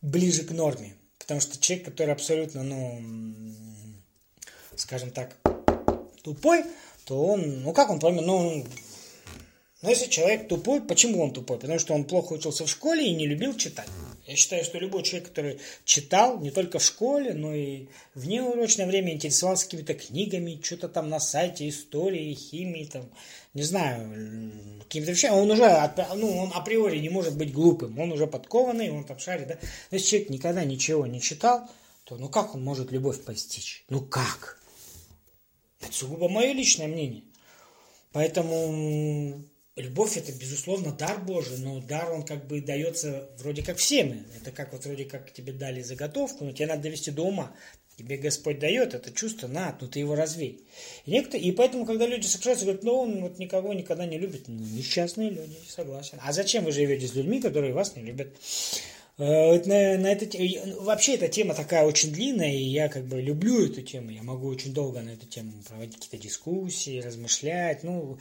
ближе 0.03 0.43
к 0.45 0.51
норме. 0.51 0.97
Потому 1.31 1.43
что 1.43 1.61
человек, 1.61 1.87
который 1.87 2.13
абсолютно, 2.13 2.65
ну, 2.65 3.01
скажем 4.75 5.13
так, 5.13 5.37
тупой, 6.25 6.65
то 7.05 7.25
он, 7.25 7.63
ну 7.63 7.73
как 7.73 7.89
он 7.89 8.01
поймет, 8.01 8.27
ну, 8.27 8.67
ну, 9.83 9.89
если 9.89 10.11
человек 10.11 10.47
тупой, 10.47 10.83
почему 10.83 11.23
он 11.23 11.33
тупой? 11.33 11.59
Потому 11.59 11.79
что 11.79 11.95
он 11.95 12.05
плохо 12.05 12.35
учился 12.35 12.67
в 12.67 12.71
школе 12.71 13.07
и 13.07 13.15
не 13.15 13.27
любил 13.27 13.57
читать. 13.57 13.89
Я 14.27 14.37
считаю, 14.37 14.63
что 14.63 14.79
любой 14.79 15.03
человек, 15.03 15.31
который 15.31 15.59
читал 15.87 16.39
не 16.39 16.51
только 16.51 16.79
в 16.79 16.85
школе, 16.85 17.33
но 17.33 17.55
и 17.55 17.87
в 18.15 18.29
неурочное 18.29 18.87
время 18.87 19.15
интересовался 19.15 19.65
какими-то 19.65 19.95
книгами, 19.95 20.61
что-то 20.63 20.89
там 20.91 21.09
на 21.09 21.19
сайте 21.19 21.67
истории, 21.67 22.35
химии, 22.35 22.85
там, 22.85 23.11
не 23.55 23.63
знаю, 23.63 24.53
какими-то 24.83 25.13
вещами, 25.13 25.33
он 25.33 25.51
уже, 25.51 25.95
ну, 26.15 26.37
он 26.37 26.53
априори 26.55 26.99
не 26.99 27.09
может 27.09 27.37
быть 27.39 27.53
глупым, 27.53 27.99
он 27.99 28.13
уже 28.13 28.27
подкованный, 28.27 28.91
он 28.91 29.05
там 29.05 29.19
шарит, 29.19 29.49
да. 29.49 29.59
Но 29.91 29.97
если 29.97 30.09
человек 30.11 30.31
никогда 30.31 30.65
ничего 30.65 31.07
не 31.07 31.23
читал, 31.23 31.69
то 32.05 32.17
ну 32.17 32.29
как 32.29 32.55
он 32.55 32.63
может 32.63 32.93
любовь 32.93 33.23
постичь? 33.23 33.85
Ну 33.89 34.01
как? 34.03 34.61
Это 35.81 35.93
сугубо 35.93 36.29
мое 36.29 36.53
личное 36.53 36.89
мнение. 36.89 37.25
Поэтому 38.13 39.43
любовь 39.81 40.17
это, 40.17 40.33
безусловно, 40.33 40.93
дар 40.93 41.21
Божий, 41.21 41.59
но 41.59 41.81
дар, 41.81 42.13
он 42.13 42.23
как 42.23 42.47
бы 42.47 42.61
дается 42.61 43.29
вроде 43.39 43.63
как 43.63 43.79
всем. 43.79 44.25
Это 44.41 44.51
как 44.51 44.73
вот 44.73 44.85
вроде 44.85 45.05
как 45.05 45.33
тебе 45.33 45.53
дали 45.53 45.83
заготовку, 45.83 46.45
но 46.45 46.53
тебе 46.53 46.67
надо 46.67 46.83
довести 46.83 47.11
до 47.11 47.23
ума. 47.25 47.53
Тебе 47.97 48.17
Господь 48.17 48.59
дает 48.59 48.95
это 48.95 49.13
чувство, 49.13 49.47
на, 49.47 49.77
ну 49.79 49.87
ты 49.87 49.99
его 49.99 50.15
развей. 50.15 50.65
И, 51.05 51.11
некоторые, 51.11 51.47
и 51.47 51.53
поэтому, 51.53 51.85
когда 51.85 52.07
люди 52.07 52.27
соглашаются, 52.27 52.65
говорят, 52.65 52.83
ну 52.83 52.95
он 52.95 53.21
вот 53.21 53.39
никого 53.39 53.75
никогда 53.75 54.07
не 54.07 54.19
любит. 54.19 54.45
Ну, 54.49 54.59
несчастные 54.59 55.29
люди, 55.29 55.57
согласен. 55.69 56.19
А 56.23 56.33
зачем 56.33 56.65
вы 56.65 56.73
живете 56.73 57.07
с 57.07 57.15
людьми, 57.15 57.43
которые 57.43 57.75
вас 57.75 57.97
не 57.97 58.03
любят? 58.03 58.35
Э, 59.19 59.63
на, 59.67 59.99
на 59.99 60.13
это, 60.13 60.25
вообще 60.81 61.17
эта 61.17 61.29
тема 61.29 61.53
такая 61.53 61.85
очень 61.85 62.11
длинная, 62.11 62.55
и 62.55 62.63
я 62.63 62.89
как 62.89 63.05
бы 63.05 63.21
люблю 63.21 63.67
эту 63.67 63.83
тему. 63.83 64.09
Я 64.09 64.23
могу 64.23 64.49
очень 64.49 64.73
долго 64.73 65.03
на 65.03 65.11
эту 65.11 65.27
тему 65.27 65.53
проводить 65.69 65.97
какие-то 65.97 66.17
дискуссии, 66.17 67.03
размышлять. 67.03 67.83
Ну, 67.83 68.19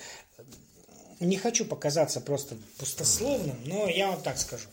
не 1.19 1.38
хочу 1.38 1.65
показаться 1.65 2.21
просто 2.21 2.58
пустословным, 2.77 3.58
но 3.65 3.88
я 3.88 4.12
вам 4.12 4.21
так 4.21 4.38
скажу. 4.38 4.67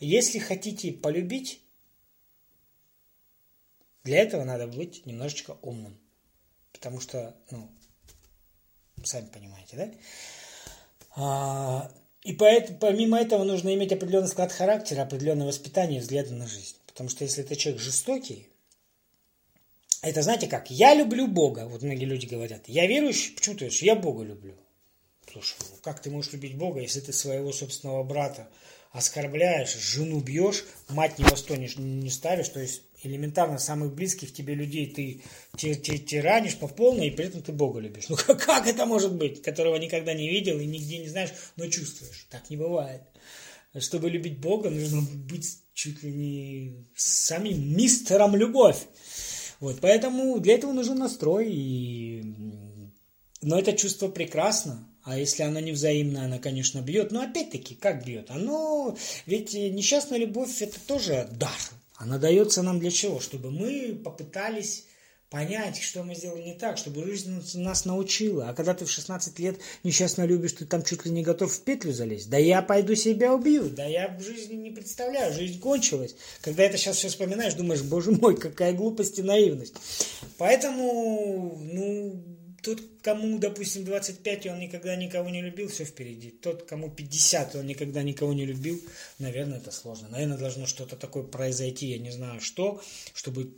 Если 0.00 0.38
хотите 0.38 0.92
полюбить, 0.92 1.60
для 4.04 4.18
этого 4.18 4.44
надо 4.44 4.66
быть 4.66 5.06
немножечко 5.06 5.56
умным. 5.62 5.96
Потому 6.72 7.00
что, 7.00 7.36
ну, 7.50 7.68
сами 9.04 9.26
понимаете, 9.26 9.76
да? 9.76 9.90
А, 11.14 11.92
и 12.22 12.32
поэтому, 12.32 12.78
помимо 12.78 13.20
этого 13.20 13.44
нужно 13.44 13.74
иметь 13.74 13.92
определенный 13.92 14.28
склад 14.28 14.50
характера, 14.50 15.02
определенное 15.02 15.46
воспитание 15.46 15.98
и 15.98 16.02
взгляды 16.02 16.32
на 16.34 16.46
жизнь. 16.46 16.76
Потому 16.86 17.08
что 17.08 17.24
если 17.24 17.44
это 17.44 17.54
человек 17.54 17.80
жестокий, 17.80 18.48
это 20.02 20.22
знаете 20.22 20.48
как? 20.48 20.70
Я 20.70 20.94
люблю 20.94 21.28
Бога. 21.28 21.68
Вот 21.68 21.82
многие 21.82 22.06
люди 22.06 22.26
говорят. 22.26 22.66
Я 22.66 22.86
верующий. 22.86 23.34
Почему 23.34 23.54
ты 23.54 23.60
говоришь? 23.60 23.82
Я 23.82 23.94
Бога 23.94 24.24
люблю. 24.24 24.56
Слушай, 25.30 25.56
ну 25.60 25.76
как 25.82 26.00
ты 26.00 26.10
можешь 26.10 26.32
любить 26.32 26.56
Бога, 26.56 26.80
если 26.80 27.00
ты 27.00 27.12
своего 27.12 27.52
собственного 27.52 28.02
брата 28.02 28.48
оскорбляешь, 28.90 29.74
жену 29.74 30.20
бьешь, 30.20 30.64
мать 30.88 31.18
ни 31.18 31.24
во 31.24 31.36
что 31.36 31.56
не, 31.56 31.68
не 31.76 32.10
ставишь, 32.10 32.48
то 32.48 32.60
есть 32.60 32.82
элементарно 33.02 33.58
самых 33.58 33.94
близких 33.94 34.32
тебе 34.32 34.54
людей 34.54 34.86
ты 34.86 35.22
те, 35.56 35.74
те, 35.74 35.98
те 35.98 36.20
ранишь 36.20 36.56
по 36.56 36.68
полной, 36.68 37.08
и 37.08 37.10
при 37.10 37.26
этом 37.26 37.42
ты 37.42 37.52
Бога 37.52 37.80
любишь. 37.80 38.08
Ну 38.08 38.16
как, 38.26 38.44
как 38.44 38.66
это 38.66 38.84
может 38.86 39.14
быть, 39.14 39.42
которого 39.42 39.76
никогда 39.76 40.12
не 40.12 40.28
видел 40.28 40.58
и 40.58 40.66
нигде 40.66 40.98
не 40.98 41.08
знаешь, 41.08 41.30
но 41.56 41.66
чувствуешь? 41.66 42.26
Так 42.30 42.50
не 42.50 42.56
бывает. 42.56 43.02
Чтобы 43.78 44.10
любить 44.10 44.38
Бога, 44.38 44.68
нужно 44.68 45.00
быть 45.00 45.58
чуть 45.72 46.02
ли 46.02 46.12
не 46.12 46.86
самим 46.94 47.74
мистером 47.74 48.36
любовь. 48.36 48.84
Вот, 49.60 49.80
поэтому 49.80 50.38
для 50.40 50.54
этого 50.54 50.72
нужен 50.72 50.98
настрой. 50.98 51.50
И... 51.50 52.22
Но 53.40 53.58
это 53.58 53.72
чувство 53.72 54.08
прекрасно. 54.08 54.86
А 55.04 55.18
если 55.18 55.42
оно 55.42 55.60
не 55.60 55.72
взаимное, 55.72 56.26
оно, 56.26 56.38
конечно, 56.38 56.80
бьет. 56.80 57.10
Но 57.10 57.22
опять-таки, 57.22 57.74
как 57.74 58.04
бьет? 58.04 58.30
Оно, 58.30 58.96
ведь 59.26 59.54
несчастная 59.54 60.18
любовь 60.18 60.62
это 60.62 60.78
тоже 60.80 61.28
дар. 61.32 61.58
Она 61.96 62.18
дается 62.18 62.62
нам 62.62 62.78
для 62.80 62.90
чего? 62.90 63.20
Чтобы 63.20 63.50
мы 63.50 64.00
попытались 64.02 64.84
понять, 65.32 65.80
что 65.80 66.02
мы 66.02 66.14
сделали 66.14 66.42
не 66.42 66.54
так, 66.54 66.76
чтобы 66.76 67.04
жизнь 67.04 67.42
нас 67.54 67.84
научила. 67.86 68.50
А 68.50 68.54
когда 68.54 68.74
ты 68.74 68.84
в 68.84 68.90
16 68.90 69.38
лет 69.38 69.58
несчастно 69.82 70.24
любишь, 70.24 70.52
ты 70.52 70.66
там 70.66 70.84
чуть 70.84 71.06
ли 71.06 71.10
не 71.10 71.22
готов 71.22 71.50
в 71.50 71.62
петлю 71.62 71.92
залезть. 71.92 72.28
Да 72.28 72.36
я 72.36 72.60
пойду 72.60 72.94
себя 72.94 73.32
убью, 73.32 73.70
да 73.70 73.86
я 73.86 74.08
в 74.08 74.22
жизни 74.22 74.54
не 74.54 74.70
представляю, 74.70 75.32
жизнь 75.32 75.58
кончилась. 75.58 76.14
Когда 76.42 76.64
это 76.64 76.76
сейчас 76.76 76.96
все 76.96 77.08
вспоминаешь, 77.08 77.54
думаешь, 77.54 77.82
боже 77.82 78.12
мой, 78.12 78.36
какая 78.36 78.74
глупость 78.74 79.18
и 79.18 79.22
наивность. 79.22 79.74
Поэтому, 80.36 81.58
ну, 81.62 82.22
тот, 82.62 82.80
кому, 83.02 83.38
допустим, 83.38 83.84
25, 83.84 84.46
и 84.46 84.48
он 84.48 84.60
никогда 84.60 84.94
никого 84.94 85.28
не 85.28 85.42
любил, 85.42 85.68
все 85.68 85.84
впереди. 85.84 86.30
Тот, 86.30 86.62
кому 86.62 86.90
50, 86.90 87.54
и 87.54 87.58
он 87.58 87.66
никогда 87.66 88.02
никого 88.02 88.32
не 88.32 88.46
любил, 88.46 88.80
наверное, 89.18 89.58
это 89.58 89.72
сложно. 89.72 90.08
Наверное, 90.08 90.38
должно 90.38 90.66
что-то 90.66 90.96
такое 90.96 91.24
произойти, 91.24 91.86
я 91.86 91.98
не 91.98 92.12
знаю 92.12 92.40
что, 92.40 92.80
чтобы 93.14 93.50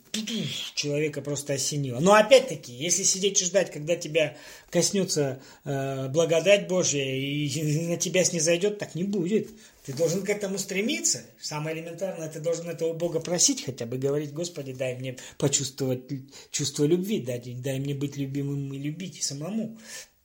человека 0.74 1.20
просто 1.20 1.52
осенило. 1.52 2.00
Но 2.00 2.14
опять-таки, 2.14 2.72
если 2.72 3.02
сидеть 3.02 3.42
и 3.42 3.44
ждать, 3.44 3.70
когда 3.70 3.94
тебя 3.94 4.36
коснется 4.70 5.40
э, 5.64 6.08
благодать 6.08 6.66
Божья 6.66 7.04
и 7.04 7.86
на 7.88 7.96
тебя 7.98 8.24
снизойдет, 8.24 8.78
так 8.78 8.94
не 8.94 9.04
будет. 9.04 9.50
Ты 9.84 9.92
должен 9.92 10.22
к 10.22 10.30
этому 10.30 10.58
стремиться. 10.58 11.24
Самое 11.40 11.76
элементарное, 11.76 12.30
ты 12.30 12.40
должен 12.40 12.68
этого 12.70 12.94
Бога 12.94 13.20
просить 13.20 13.64
хотя 13.64 13.84
бы, 13.84 13.98
говорить, 13.98 14.32
Господи, 14.32 14.72
дай 14.72 14.96
мне 14.96 15.18
почувствовать 15.36 16.02
чувство 16.50 16.84
любви, 16.84 17.20
дай, 17.20 17.38
дай 17.40 17.78
мне 17.78 17.94
быть 17.94 18.16
любимым 18.16 18.72
и 18.72 18.78
любить 18.78 19.22
самому. 19.22 19.78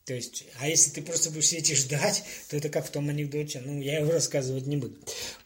То 0.06 0.14
есть, 0.14 0.44
а 0.58 0.66
если 0.66 0.90
ты 0.90 1.02
просто 1.02 1.30
будешь 1.30 1.48
сидеть 1.48 1.70
и 1.70 1.74
ждать, 1.76 2.24
то 2.48 2.56
это 2.56 2.70
как 2.70 2.86
в 2.86 2.90
том 2.90 3.10
анекдоте, 3.10 3.62
ну, 3.64 3.80
я 3.80 4.00
его 4.00 4.10
рассказывать 4.10 4.66
не 4.66 4.76
буду. 4.76 4.96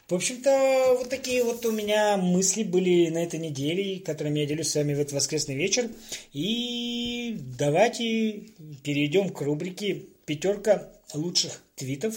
В 0.08 0.14
общем-то, 0.14 0.94
вот 0.98 1.10
такие 1.10 1.42
вот 1.42 1.66
у 1.66 1.72
меня 1.72 2.16
мысли 2.16 2.62
были 2.62 3.10
на 3.10 3.24
этой 3.24 3.40
неделе, 3.40 3.98
которыми 3.98 4.40
я 4.40 4.46
делюсь 4.46 4.68
с 4.68 4.74
вами 4.76 4.94
в 4.94 5.00
этот 5.00 5.12
воскресный 5.12 5.56
вечер. 5.56 5.90
И 6.32 7.36
давайте 7.58 8.44
перейдем 8.84 9.30
к 9.30 9.40
рубрике 9.40 10.04
«Пятерка 10.24 10.88
лучших 11.12 11.60
твитов» 11.74 12.14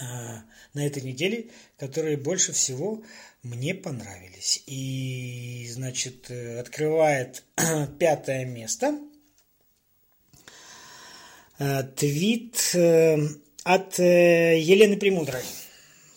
а, 0.00 0.42
на 0.74 0.86
этой 0.86 1.02
неделе, 1.02 1.46
которые 1.76 2.16
больше 2.16 2.52
всего 2.52 3.02
мне 3.42 3.74
понравились. 3.74 4.62
И, 4.66 5.68
значит, 5.70 6.30
э, 6.30 6.60
открывает 6.60 7.44
пятое 7.98 8.44
место 8.44 8.98
э, 11.58 11.82
твит 11.96 12.70
э, 12.74 13.18
от 13.64 13.98
Елены 13.98 14.96
Премудрой 14.96 15.42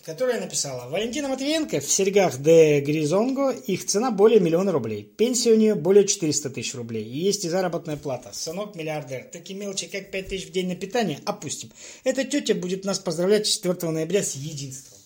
которая 0.04 0.40
написала 0.40 0.88
«Валентина 0.88 1.28
Матвиенко 1.28 1.80
в 1.80 1.90
серьгах 1.90 2.38
де 2.38 2.80
Гризонго, 2.80 3.50
их 3.50 3.86
цена 3.86 4.10
более 4.10 4.40
миллиона 4.40 4.72
рублей. 4.72 5.04
Пенсия 5.04 5.52
у 5.52 5.56
нее 5.56 5.74
более 5.74 6.06
400 6.06 6.50
тысяч 6.50 6.74
рублей. 6.74 7.04
И 7.04 7.18
есть 7.18 7.44
и 7.44 7.48
заработная 7.48 7.96
плата. 7.96 8.30
Сынок 8.32 8.74
миллиардер. 8.74 9.28
Такие 9.32 9.58
мелочи, 9.58 9.86
как 9.86 10.10
5 10.10 10.28
тысяч 10.28 10.48
в 10.48 10.52
день 10.52 10.68
на 10.68 10.76
питание, 10.76 11.20
опустим. 11.24 11.70
Эта 12.04 12.24
тетя 12.24 12.54
будет 12.54 12.84
нас 12.84 12.98
поздравлять 12.98 13.46
4 13.46 13.90
ноября 13.90 14.22
с 14.22 14.34
единством». 14.34 14.98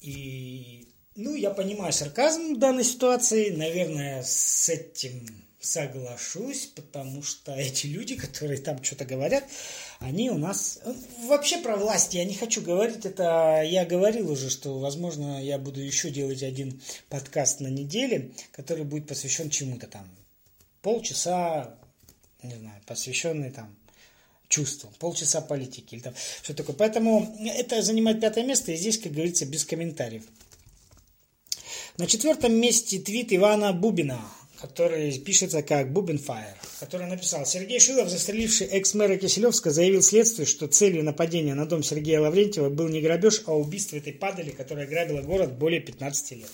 И, 0.00 0.88
ну, 1.14 1.34
я 1.34 1.50
понимаю 1.50 1.92
сарказм 1.92 2.58
данной 2.58 2.84
ситуации. 2.84 3.50
Наверное, 3.50 4.22
с 4.22 4.68
этим 4.70 5.44
соглашусь, 5.60 6.66
потому 6.74 7.22
что 7.22 7.54
эти 7.54 7.86
люди, 7.86 8.16
которые 8.16 8.58
там 8.58 8.82
что-то 8.82 9.04
говорят, 9.04 9.44
они 9.98 10.30
у 10.30 10.38
нас... 10.38 10.80
Вообще 11.24 11.58
про 11.58 11.76
власть 11.76 12.14
я 12.14 12.24
не 12.24 12.34
хочу 12.34 12.62
говорить, 12.62 13.04
это 13.04 13.62
я 13.62 13.84
говорил 13.84 14.30
уже, 14.30 14.48
что, 14.48 14.78
возможно, 14.78 15.44
я 15.44 15.58
буду 15.58 15.80
еще 15.80 16.10
делать 16.10 16.42
один 16.42 16.80
подкаст 17.10 17.60
на 17.60 17.68
неделе, 17.68 18.32
который 18.52 18.84
будет 18.84 19.06
посвящен 19.06 19.50
чему-то 19.50 19.86
там. 19.86 20.08
Полчаса, 20.80 21.74
не 22.42 22.54
знаю, 22.54 22.80
посвященный 22.86 23.50
там 23.50 23.76
чувствам, 24.48 24.92
полчаса 24.98 25.42
политики 25.42 25.94
или 25.94 26.02
там 26.02 26.14
что 26.42 26.54
такое. 26.54 26.74
Поэтому 26.74 27.36
это 27.44 27.82
занимает 27.82 28.20
пятое 28.20 28.44
место, 28.44 28.72
и 28.72 28.76
здесь, 28.76 28.98
как 28.98 29.12
говорится, 29.12 29.44
без 29.44 29.66
комментариев. 29.66 30.24
На 31.98 32.06
четвертом 32.06 32.54
месте 32.54 32.98
твит 32.98 33.30
Ивана 33.30 33.74
Бубина– 33.74 34.24
который 34.60 35.18
пишется 35.18 35.62
как 35.62 35.92
Бубенфайр, 35.92 36.54
который 36.80 37.06
написал, 37.06 37.46
Сергей 37.46 37.80
Шилов, 37.80 38.08
застреливший 38.08 38.66
экс-мэра 38.66 39.16
Киселевска, 39.16 39.70
заявил 39.70 40.02
следствию, 40.02 40.46
что 40.46 40.66
целью 40.66 41.02
нападения 41.02 41.54
на 41.54 41.66
дом 41.66 41.82
Сергея 41.82 42.20
Лаврентьева 42.20 42.68
был 42.68 42.88
не 42.88 43.00
грабеж, 43.00 43.42
а 43.46 43.56
убийство 43.56 43.96
этой 43.96 44.12
падали, 44.12 44.50
которая 44.50 44.86
грабила 44.86 45.22
город 45.22 45.56
более 45.56 45.80
15 45.80 46.32
лет. 46.32 46.50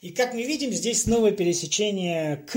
И 0.00 0.10
как 0.10 0.32
мы 0.32 0.44
видим, 0.44 0.72
здесь 0.72 1.02
снова 1.02 1.30
пересечение 1.30 2.44
к 2.50 2.56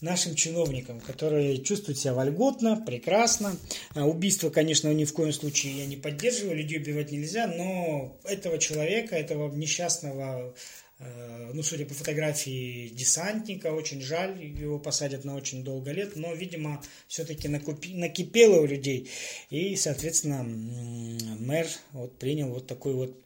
нашим 0.00 0.36
чиновникам, 0.36 1.00
которые 1.00 1.58
чувствуют 1.58 1.98
себя 1.98 2.14
вольготно, 2.14 2.80
прекрасно. 2.86 3.56
А 3.94 4.06
убийство, 4.06 4.48
конечно, 4.50 4.92
ни 4.94 5.04
в 5.04 5.12
коем 5.12 5.32
случае 5.32 5.78
я 5.78 5.86
не 5.86 5.96
поддерживаю, 5.96 6.56
людей 6.56 6.78
убивать 6.78 7.10
нельзя, 7.10 7.48
но 7.48 8.16
этого 8.24 8.58
человека, 8.58 9.16
этого 9.16 9.52
несчастного 9.52 10.54
ну, 10.98 11.62
судя 11.62 11.86
по 11.86 11.94
фотографии 11.94 12.88
десантника, 12.88 13.72
очень 13.72 14.00
жаль, 14.00 14.44
его 14.44 14.78
посадят 14.80 15.24
на 15.24 15.36
очень 15.36 15.62
долго 15.62 15.92
лет, 15.92 16.16
но, 16.16 16.34
видимо, 16.34 16.82
все-таки 17.06 17.46
накупи, 17.46 17.94
накипело 17.94 18.60
у 18.60 18.66
людей, 18.66 19.08
и, 19.50 19.76
соответственно, 19.76 20.42
мэр 20.42 21.68
вот 21.92 22.18
принял 22.18 22.48
вот 22.48 22.66
такой 22.66 22.94
вот 22.94 23.16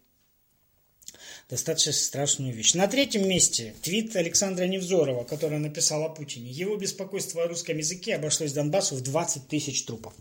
достаточно 1.48 1.92
страшную 1.92 2.52
вещь. 2.54 2.74
На 2.74 2.87
третьем 2.88 3.28
месте 3.28 3.74
твит 3.82 4.16
Александра 4.16 4.64
Невзорова, 4.64 5.24
который 5.24 5.58
написал 5.58 6.02
о 6.02 6.08
Путине. 6.08 6.50
Его 6.50 6.76
беспокойство 6.76 7.44
о 7.44 7.48
русском 7.48 7.76
языке 7.76 8.14
обошлось 8.14 8.52
Донбассу 8.52 8.96
в 8.96 9.02
20 9.02 9.48
тысяч 9.48 9.85
трупов. 9.85 10.14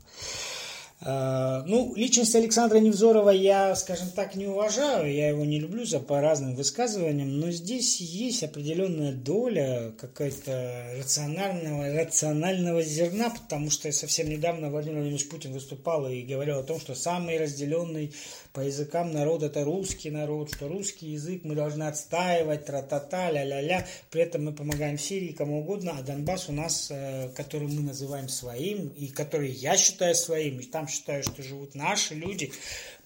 Э, 1.03 1.63
ну, 1.65 1.93
личность 1.95 2.35
Александра 2.35 2.77
Невзорова 2.77 3.31
я, 3.31 3.75
скажем 3.75 4.09
так, 4.11 4.35
не 4.35 4.45
уважаю, 4.45 5.11
я 5.11 5.29
его 5.29 5.43
не 5.45 5.59
люблю 5.59 5.83
за 5.83 5.99
по 5.99 6.21
разным 6.21 6.55
высказываниям, 6.55 7.39
но 7.39 7.49
здесь 7.49 7.99
есть 7.99 8.43
определенная 8.43 9.11
доля 9.11 9.93
какая-то 9.99 10.93
рационального, 10.99 11.91
рационального 11.91 12.83
зерна, 12.83 13.31
потому 13.31 13.71
что 13.71 13.91
совсем 13.91 14.29
недавно 14.29 14.69
Владимир 14.69 14.97
Владимирович 14.97 15.27
Путин 15.27 15.53
выступал 15.53 16.07
и 16.07 16.21
говорил 16.21 16.59
о 16.59 16.63
том, 16.63 16.79
что 16.79 16.93
самый 16.93 17.39
разделенный 17.39 18.13
по 18.53 18.59
языкам 18.59 19.13
народ 19.13 19.43
это 19.43 19.63
русский 19.63 20.09
народ, 20.09 20.53
что 20.53 20.67
русский 20.67 21.07
язык 21.07 21.43
мы 21.43 21.55
должны 21.55 21.83
отстаивать, 21.83 22.65
тра-та-та, 22.65 23.31
ля-ля-ля, 23.31 23.87
при 24.09 24.23
этом 24.23 24.45
мы 24.45 24.51
помогаем 24.51 24.97
Сирии, 24.97 25.31
кому 25.31 25.61
угодно, 25.61 25.95
а 25.97 26.01
Донбасс 26.01 26.49
у 26.49 26.51
нас, 26.51 26.89
э, 26.91 27.29
который 27.35 27.69
мы 27.69 27.81
называем 27.81 28.27
своим, 28.27 28.89
и 28.89 29.07
который 29.07 29.51
я 29.51 29.77
считаю 29.77 30.15
своим, 30.15 30.59
и 30.59 30.65
там 30.65 30.87
считаю, 30.87 31.23
что 31.23 31.41
живут 31.41 31.75
наши 31.75 32.13
люди, 32.13 32.51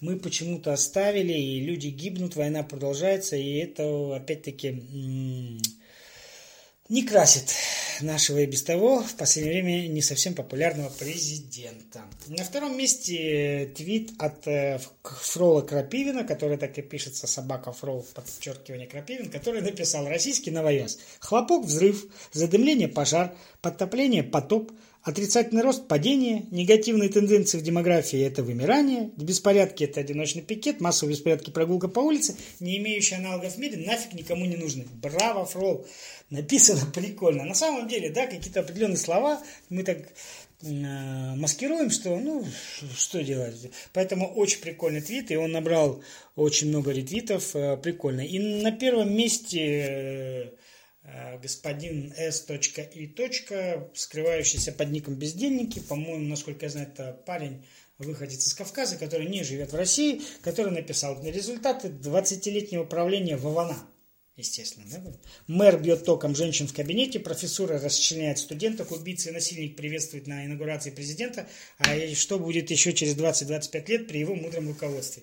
мы 0.00 0.16
почему-то 0.16 0.72
оставили, 0.72 1.32
и 1.32 1.60
люди 1.60 1.88
гибнут, 1.88 2.34
война 2.34 2.62
продолжается, 2.62 3.36
и 3.36 3.58
это 3.58 4.16
опять-таки 4.16 4.82
не 6.88 7.02
красит 7.02 7.52
нашего 8.00 8.38
и 8.38 8.46
без 8.46 8.62
того 8.62 9.02
в 9.02 9.14
последнее 9.14 9.62
время 9.62 9.88
не 9.88 10.02
совсем 10.02 10.34
популярного 10.34 10.90
президента. 10.90 12.02
На 12.26 12.44
втором 12.44 12.76
месте 12.76 13.72
твит 13.74 14.12
от 14.18 14.46
э, 14.46 14.78
Фрола 15.02 15.62
Крапивина, 15.62 16.24
который 16.24 16.58
так 16.58 16.76
и 16.78 16.82
пишется 16.82 17.26
собака 17.26 17.72
Фрол, 17.72 18.06
подчеркивание 18.14 18.86
Крапивин, 18.86 19.30
который 19.30 19.62
написал 19.62 20.06
«Российский 20.08 20.50
новояз. 20.50 20.98
Хлопок, 21.20 21.64
взрыв, 21.64 22.06
задымление, 22.32 22.88
пожар, 22.88 23.34
подтопление, 23.62 24.22
потоп, 24.22 24.72
Отрицательный 25.06 25.62
рост– 25.62 25.86
падение, 25.88 26.46
негативные 26.50 27.08
тенденции 27.08 27.58
в 27.58 27.62
демографии– 27.62 28.18
это 28.26 28.42
вымирание, 28.42 29.12
беспорядки– 29.16 29.84
это 29.84 30.00
одиночный 30.00 30.42
пикет, 30.42 30.80
массовые 30.80 31.14
беспорядки– 31.14 31.50
прогулка 31.52 31.86
по 31.86 32.00
улице, 32.00 32.34
не 32.58 32.78
имеющие 32.78 33.20
аналогов 33.20 33.54
в 33.54 33.58
мире, 33.58 33.76
нафиг 33.86 34.14
никому 34.14 34.46
не 34.46 34.56
нужны. 34.56 34.84
Браво, 35.00 35.46
Фрол! 35.46 35.86
Написано 36.30 36.86
прикольно. 36.94 37.44
На 37.44 37.54
самом 37.54 37.86
деле, 37.86 38.10
да, 38.10 38.26
какие-то 38.26 38.58
определенные 38.58 38.96
слова 38.96 39.40
мы 39.68 39.84
так 39.84 39.98
э, 40.62 40.66
маскируем, 41.36 41.90
что, 41.90 42.18
ну, 42.18 42.44
что 42.96 43.22
делать. 43.22 43.70
Поэтому 43.92 44.26
очень 44.26 44.58
прикольный 44.58 45.02
твит, 45.02 45.30
и 45.30 45.36
он 45.36 45.52
набрал 45.52 46.02
очень 46.34 46.70
много 46.70 46.90
ретвитов, 46.90 47.54
э, 47.54 47.76
прикольно. 47.76 48.22
И 48.22 48.40
на 48.40 48.72
первом 48.72 49.16
месте 49.16 49.60
э, 49.60 50.50
господин 51.42 52.12
S.И. 52.16 53.14
скрывающийся 53.94 54.72
под 54.72 54.90
ником 54.90 55.14
Бездельники. 55.14 55.80
По-моему, 55.80 56.26
насколько 56.28 56.66
я 56.66 56.70
знаю, 56.70 56.88
это 56.88 57.12
парень, 57.26 57.64
выходец 57.98 58.46
из 58.46 58.54
Кавказа, 58.54 58.96
который 58.96 59.28
не 59.28 59.42
живет 59.42 59.72
в 59.72 59.76
России, 59.76 60.22
который 60.42 60.72
написал 60.72 61.22
результаты 61.24 61.88
20-летнего 61.88 62.84
правления 62.84 63.36
Вована. 63.36 63.76
Естественно, 64.36 64.84
да? 64.90 65.02
Мэр 65.46 65.80
бьет 65.80 66.04
током 66.04 66.36
женщин 66.36 66.68
в 66.68 66.74
кабинете, 66.74 67.18
профессура 67.18 67.80
расчленяет 67.80 68.38
студенток, 68.38 68.92
убийца 68.92 69.30
и 69.30 69.32
насильник 69.32 69.76
приветствует 69.76 70.26
на 70.26 70.44
инаугурации 70.44 70.90
президента, 70.90 71.48
а 71.78 71.96
что 72.14 72.38
будет 72.38 72.70
еще 72.70 72.92
через 72.92 73.16
20-25 73.16 73.88
лет 73.88 74.08
при 74.08 74.18
его 74.18 74.34
мудром 74.34 74.68
руководстве 74.68 75.22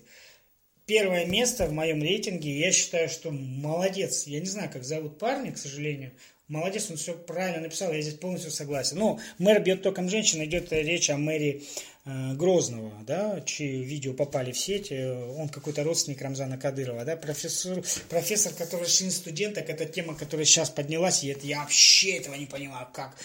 первое 0.86 1.26
место 1.26 1.66
в 1.66 1.72
моем 1.72 2.02
рейтинге. 2.02 2.58
Я 2.58 2.72
считаю, 2.72 3.08
что 3.08 3.30
молодец. 3.30 4.26
Я 4.26 4.40
не 4.40 4.46
знаю, 4.46 4.70
как 4.72 4.84
зовут 4.84 5.18
парня, 5.18 5.52
к 5.52 5.58
сожалению. 5.58 6.12
Молодец, 6.46 6.90
он 6.90 6.98
все 6.98 7.14
правильно 7.14 7.62
написал, 7.62 7.90
я 7.90 8.02
здесь 8.02 8.14
полностью 8.14 8.50
согласен. 8.50 8.98
Но 8.98 9.18
мэр 9.38 9.62
бьет 9.62 9.82
током 9.82 10.10
женщин, 10.10 10.44
идет 10.44 10.70
речь 10.72 11.08
о 11.08 11.16
мэре 11.16 11.62
э, 12.04 12.34
Грозного, 12.34 12.92
да, 13.06 13.40
чьи 13.40 13.82
видео 13.82 14.12
попали 14.12 14.52
в 14.52 14.58
сеть, 14.58 14.92
он 14.92 15.48
какой-то 15.48 15.84
родственник 15.84 16.20
Рамзана 16.20 16.58
Кадырова, 16.58 17.06
да, 17.06 17.16
профессор, 17.16 17.82
профессор, 18.10 18.52
который 18.52 18.86
член 18.86 19.10
студенток, 19.10 19.70
это 19.70 19.86
тема, 19.86 20.14
которая 20.14 20.44
сейчас 20.44 20.68
поднялась, 20.68 21.24
и 21.24 21.28
это 21.28 21.46
я 21.46 21.60
вообще 21.60 22.18
этого 22.18 22.34
не 22.34 22.44
понимаю, 22.44 22.88
как 22.92 23.16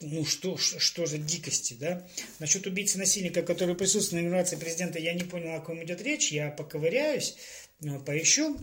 ну 0.00 0.24
что, 0.24 0.56
что 0.56 1.06
за 1.06 1.18
дикости, 1.18 1.74
да? 1.74 2.06
Насчет 2.38 2.66
убийцы 2.66 2.98
насильника, 2.98 3.42
который 3.42 3.74
присутствует 3.74 4.22
на 4.22 4.26
инаугурации 4.26 4.56
президента, 4.56 4.98
я 4.98 5.12
не 5.12 5.24
понял, 5.24 5.54
о 5.54 5.60
ком 5.60 5.82
идет 5.82 6.00
речь, 6.02 6.30
я 6.30 6.50
поковыряюсь, 6.50 7.36
э, 7.82 7.98
поищу. 7.98 8.56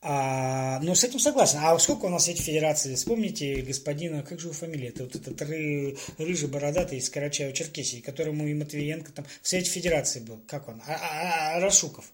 А, 0.00 0.78
но 0.80 0.94
с 0.94 1.02
этим 1.02 1.18
согласен. 1.18 1.58
А 1.60 1.76
сколько 1.78 2.06
у 2.06 2.08
нас 2.08 2.28
эти 2.28 2.40
федерации? 2.40 2.94
Вспомните 2.94 3.62
господина, 3.62 4.22
как 4.22 4.38
же 4.38 4.46
его 4.46 4.54
фамилия? 4.54 4.88
Это 4.88 5.04
вот 5.04 5.16
этот 5.16 5.40
ры, 5.42 5.96
рыжий 6.18 6.48
бородатый 6.48 6.98
из 6.98 7.10
Карачаева-Черкесии, 7.10 8.00
которому 8.00 8.46
и 8.46 8.54
Матвиенко 8.54 9.10
там 9.12 9.26
в 9.42 9.48
Совете 9.48 9.70
Федерации 9.70 10.20
был. 10.20 10.40
Как 10.46 10.68
он? 10.68 10.80
А, 10.86 10.94
а, 10.94 11.56
а, 11.56 11.60
Рашуков. 11.60 12.12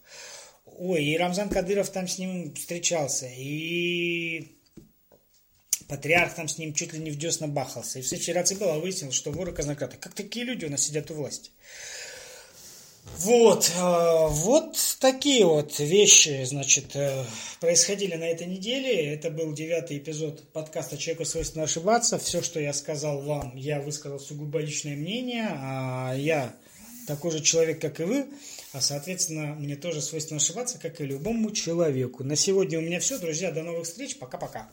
Ой, 0.65 1.05
и 1.05 1.17
Рамзан 1.17 1.51
Кадыров 1.51 1.91
там 1.91 2.09
с 2.09 2.19
ним 2.19 2.55
встречался. 2.55 3.27
И 3.27 4.49
Патриарх 5.89 6.35
там 6.35 6.49
с 6.49 6.59
ним 6.59 6.75
чуть 6.75 6.93
ли 6.93 6.99
не 6.99 7.11
в 7.11 7.19
десна 7.19 7.47
бахался. 7.47 7.99
И 7.99 8.03
в 8.03 8.07
Федерации 8.07 8.55
было 8.55 8.79
выяснилось, 8.79 9.15
что 9.15 9.31
воры 9.31 9.53
казнократы. 9.53 9.97
Как 9.99 10.15
такие 10.15 10.45
люди 10.45 10.65
у 10.65 10.71
нас 10.71 10.83
сидят 10.83 11.11
у 11.11 11.15
власти? 11.15 11.51
Вот, 13.19 13.71
э, 13.77 14.27
вот 14.29 14.77
такие 14.99 15.45
вот 15.45 15.79
вещи, 15.79 16.45
значит, 16.45 16.97
э, 16.97 17.25
происходили 17.61 18.17
на 18.17 18.25
этой 18.25 18.47
неделе. 18.47 19.15
Это 19.15 19.31
был 19.31 19.53
девятый 19.53 19.99
эпизод 19.99 20.43
подкаста 20.53 20.97
«Человеку 20.97 21.25
свойственно 21.25 21.65
ошибаться». 21.65 22.19
Все, 22.19 22.43
что 22.43 22.61
я 22.61 22.73
сказал 22.73 23.21
вам, 23.21 23.55
я 23.57 23.81
высказал 23.81 24.19
сугубо 24.19 24.59
личное 24.59 24.97
мнение. 24.97 25.49
А 25.51 26.15
я 26.17 26.55
такой 27.07 27.31
же 27.31 27.41
человек, 27.41 27.81
как 27.81 28.01
и 28.01 28.05
вы, 28.05 28.27
а, 28.73 28.81
соответственно, 28.81 29.55
мне 29.55 29.77
тоже 29.77 30.01
свойственно 30.01 30.39
ошибаться, 30.39 30.79
как 30.79 31.01
и 31.01 31.05
любому 31.05 31.51
человеку. 31.51 32.25
На 32.25 32.37
сегодня 32.37 32.79
у 32.79 32.83
меня 32.83 33.01
все, 33.01 33.19
друзья. 33.19 33.53
До 33.53 33.63
новых 33.63 33.85
встреч. 33.85 34.17
Пока-пока. 34.19 34.69